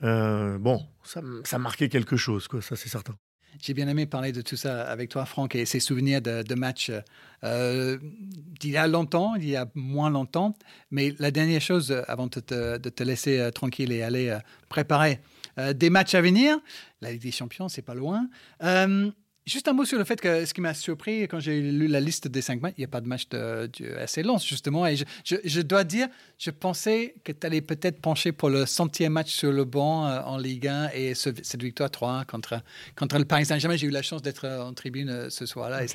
Bon, 0.00 0.84
ça, 1.04 1.20
ça 1.44 1.58
marquait 1.58 1.88
quelque 1.88 2.16
chose, 2.16 2.48
quoi, 2.48 2.60
ça 2.62 2.76
c'est 2.76 2.88
certain. 2.88 3.14
J'ai 3.60 3.74
bien 3.74 3.86
aimé 3.88 4.06
parler 4.06 4.32
de 4.32 4.40
tout 4.40 4.56
ça 4.56 4.82
avec 4.82 5.10
toi, 5.10 5.26
Franck, 5.26 5.54
et 5.54 5.66
ces 5.66 5.80
souvenirs 5.80 6.22
de, 6.22 6.54
matchs 6.54 6.90
euh, 7.44 7.98
d'il 8.60 8.70
y 8.70 8.76
a 8.76 8.86
longtemps, 8.86 9.34
il 9.34 9.48
y 9.48 9.56
a 9.56 9.66
moins 9.74 10.10
longtemps. 10.10 10.54
Mais 10.90 11.14
la 11.18 11.30
dernière 11.30 11.60
chose, 11.60 11.90
euh, 11.90 12.02
avant 12.08 12.28
de 12.28 12.40
te, 12.40 13.02
laisser 13.02 13.38
euh, 13.38 13.50
tranquille 13.50 13.92
et 13.92 14.02
aller 14.02 14.28
euh, 14.28 14.38
préparer 14.68 15.20
des 15.74 15.90
matchs 15.90 16.14
à 16.14 16.22
venir, 16.22 16.58
la 17.02 17.12
Ligue 17.12 17.20
des 17.20 17.30
Champions, 17.30 17.68
c'est 17.68 17.82
pas 17.82 17.94
loin. 17.94 18.26
Juste 19.44 19.66
un 19.66 19.72
mot 19.72 19.84
sur 19.84 19.98
le 19.98 20.04
fait 20.04 20.20
que 20.20 20.44
ce 20.46 20.54
qui 20.54 20.60
m'a 20.60 20.72
surpris 20.72 21.22
quand 21.22 21.40
j'ai 21.40 21.60
lu 21.60 21.88
la 21.88 21.98
liste 21.98 22.28
des 22.28 22.42
cinq 22.42 22.62
matchs, 22.62 22.74
il 22.78 22.82
n'y 22.82 22.84
a 22.84 22.88
pas 22.88 23.00
de 23.00 23.08
match 23.08 23.28
de, 23.30 23.68
AC 24.00 24.18
Lens, 24.24 24.46
justement. 24.46 24.86
Et 24.86 24.94
je, 24.94 25.04
je- 25.24 25.34
je 25.44 25.60
dois 25.60 25.82
dire, 25.82 26.06
je 26.38 26.50
pensais 26.50 27.16
que 27.24 27.32
tu 27.32 27.44
allais 27.44 27.60
peut-être 27.60 28.00
pencher 28.00 28.30
pour 28.30 28.50
le 28.50 28.66
centième 28.66 29.14
match 29.14 29.32
sur 29.32 29.50
le 29.50 29.64
banc 29.64 30.06
euh, 30.06 30.20
en 30.22 30.38
Ligue 30.38 30.68
1 30.68 30.90
et 30.94 31.14
ce- 31.14 31.30
cette 31.42 31.60
victoire 31.62 31.90
3-1 31.90 32.24
contre, 32.24 32.62
contre 32.94 33.18
le 33.18 33.24
Paris 33.24 33.46
Saint-Germain. 33.46 33.74
J'ai 33.76 33.88
eu 33.88 33.90
la 33.90 34.02
chance 34.02 34.22
d'être 34.22 34.44
euh, 34.44 34.62
en 34.62 34.74
tribune 34.74 35.08
euh, 35.10 35.28
ce 35.28 35.44
soir-là. 35.44 35.80
et 35.82 35.86
Ok. 35.86 35.90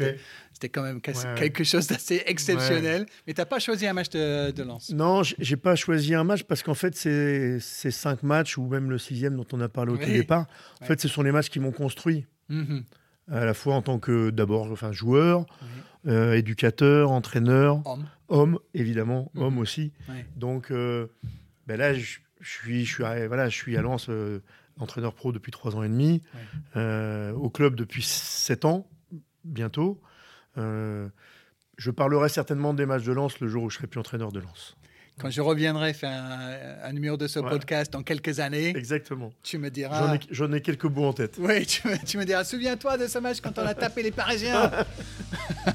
c'était- 0.51 0.69
quand 0.69 0.81
même 0.83 0.99
Ouais. 1.07 1.13
quelque 1.37 1.63
chose 1.63 1.87
d'assez 1.87 2.23
exceptionnel. 2.25 3.05
Mais 3.27 3.33
tu 3.33 3.39
n'as 3.39 3.45
pas 3.45 3.59
choisi 3.59 3.87
un 3.87 3.93
match 3.93 4.09
de, 4.09 4.51
de 4.51 4.63
Lens? 4.63 4.89
Non, 4.89 5.21
j'ai 5.23 5.55
pas 5.55 5.75
choisi 5.77 6.13
un 6.15 6.23
match 6.25 6.43
parce 6.43 6.63
qu'en 6.63 6.73
fait, 6.73 6.95
ces, 6.95 7.59
ces 7.61 7.91
cinq 7.91 8.23
matchs, 8.23 8.57
ou 8.57 8.67
même 8.67 8.89
le 8.89 8.97
sixième 8.97 9.37
dont 9.37 9.45
on 9.53 9.61
a 9.61 9.69
parlé 9.69 9.93
au 9.93 9.97
tout 9.97 10.05
départ, 10.05 10.47
en 10.47 10.81
Ouais. 10.81 10.87
fait, 10.87 10.99
ce 10.99 11.07
sont 11.07 11.21
les 11.21 11.31
matchs 11.31 11.49
qui 11.49 11.59
m'ont 11.61 11.71
construit. 11.71 12.25
Mhm. 12.49 12.83
À 13.29 13.43
la 13.45 13.53
fois 13.53 13.75
en 13.75 13.81
tant 13.81 13.99
que 13.99 14.29
d'abord 14.29 14.71
enfin 14.71 14.91
joueur, 14.91 15.45
Oui. 15.61 16.11
euh, 16.11 16.33
éducateur, 16.33 17.11
entraîneur, 17.11 17.81
Homme. 17.85 18.05
homme 18.29 18.59
évidemment, 18.73 19.31
Mhm. 19.35 19.41
homme 19.43 19.57
aussi. 19.57 19.91
Donc 20.35 20.71
euh, 20.71 21.07
ben 21.67 21.77
là 21.77 21.93
je, 21.93 22.19
suis 22.41 22.85
je 22.85 22.93
suis 22.93 23.03
à, 23.03 23.27
voilà 23.27 23.49
je 23.49 23.55
suis 23.55 23.75
à 23.77 23.81
Lens 23.81 24.07
euh, 24.09 24.41
entraîneur 24.79 25.13
pro 25.13 25.31
depuis 25.31 25.51
trois 25.51 25.75
ans 25.75 25.83
et 25.83 25.89
demi, 25.89 26.21
au 26.75 27.49
club 27.49 27.75
depuis 27.75 28.03
sept 28.03 28.63
ans 28.63 28.87
bientôt. 29.43 29.99
Je 30.55 31.91
parlerai 31.91 32.29
certainement 32.29 32.73
des 32.73 32.85
matchs 32.85 33.03
de 33.03 33.11
Lens 33.11 33.39
le 33.39 33.47
jour 33.47 33.63
où 33.63 33.69
je 33.69 33.75
serai 33.77 33.87
plus 33.87 33.99
entraîneur 33.99 34.31
de 34.31 34.39
Lens. 34.39 34.76
Quand 35.19 35.31
je 35.31 35.41
reviendrai 35.41 35.93
faire 35.93 36.11
un, 36.11 36.87
un 36.89 36.93
numéro 36.93 37.17
de 37.17 37.27
ce 37.27 37.39
Voilà. 37.39 37.55
podcast 37.55 37.91
dans 37.91 38.03
quelques 38.03 38.39
années, 38.39 38.69
Exactement. 38.77 39.31
tu 39.41 39.57
me 39.57 39.65
J'en 39.67 39.71
diras. 39.73 40.15
ai, 40.15 40.19
j'en 40.29 40.51
ai 40.53 40.61
quelques 40.61 40.87
bouts 40.87 41.05
en 41.05 41.13
tête. 41.13 41.35
Oui, 41.39 41.65
tu 41.65 41.87
me, 41.87 41.97
tu 42.05 42.17
me 42.19 42.23
diras, 42.25 42.43
souviens-toi 42.43 42.97
de 42.97 43.07
ce 43.07 43.17
match 43.17 43.41
quand 43.41 43.57
on 43.57 43.65
a 43.65 43.73
tapé 43.73 44.03
les 44.03 44.11
Parisiens. 44.11 44.71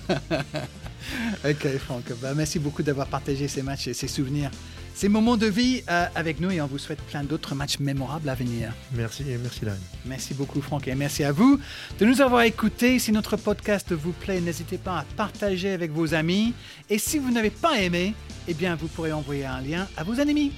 ok, 1.44 1.68
Franck. 1.78 2.04
Bah, 2.20 2.34
merci 2.34 2.58
beaucoup 2.58 2.82
d'avoir 2.82 3.06
partagé 3.08 3.48
ces 3.48 3.62
matchs 3.62 3.88
et 3.88 3.94
ces 3.94 4.08
souvenirs, 4.08 4.50
ces 4.94 5.08
moments 5.08 5.36
de 5.36 5.46
vie 5.46 5.82
euh, 5.88 6.06
avec 6.14 6.40
nous 6.40 6.50
et 6.50 6.60
on 6.60 6.66
vous 6.66 6.78
souhaite 6.78 7.00
plein 7.02 7.24
d'autres 7.24 7.54
matchs 7.54 7.78
mémorables 7.78 8.28
à 8.28 8.34
venir. 8.34 8.72
Merci, 8.92 9.24
merci 9.42 9.64
Larry. 9.64 9.78
Merci 10.04 10.34
beaucoup, 10.34 10.60
Franck, 10.60 10.88
et 10.88 10.94
merci 10.94 11.24
à 11.24 11.32
vous 11.32 11.58
de 11.98 12.04
nous 12.04 12.20
avoir 12.20 12.42
écoutés. 12.42 12.98
Si 12.98 13.12
notre 13.12 13.36
podcast 13.36 13.92
vous 13.92 14.12
plaît, 14.12 14.40
n'hésitez 14.40 14.78
pas 14.78 14.98
à 14.98 15.04
partager 15.16 15.70
avec 15.70 15.90
vos 15.90 16.14
amis. 16.14 16.54
Et 16.90 16.98
si 16.98 17.18
vous 17.18 17.30
n'avez 17.30 17.50
pas 17.50 17.80
aimé, 17.80 18.14
eh 18.48 18.54
bien, 18.54 18.74
vous 18.76 18.88
pourrez 18.88 19.12
envoyer 19.12 19.46
un 19.46 19.60
lien 19.60 19.88
à 19.96 20.04
vos 20.04 20.14
ennemis. 20.14 20.52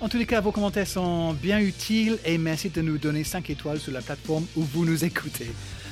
En 0.00 0.08
tous 0.08 0.18
les 0.18 0.26
cas, 0.26 0.40
vos 0.40 0.52
commentaires 0.52 0.86
sont 0.86 1.32
bien 1.32 1.60
utiles 1.60 2.18
et 2.24 2.36
merci 2.36 2.68
de 2.68 2.82
nous 2.82 2.98
donner 2.98 3.24
5 3.24 3.48
étoiles 3.50 3.80
sur 3.80 3.92
la 3.92 4.02
plateforme 4.02 4.44
où 4.56 4.62
vous 4.62 4.84
nous 4.84 5.04
écoutez. 5.04 5.50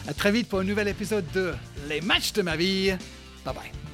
À 0.09 0.15
très 0.15 0.33
vite 0.33 0.49
pour 0.49 0.59
un 0.59 0.65
nouvel 0.65 0.89
épisode 0.89 1.25
de 1.33 1.53
Les 1.89 2.01
matchs 2.01 2.33
de 2.33 2.43
ma 2.43 2.57
vie. 2.57 2.91
Bye 3.45 3.55
bye. 3.55 3.92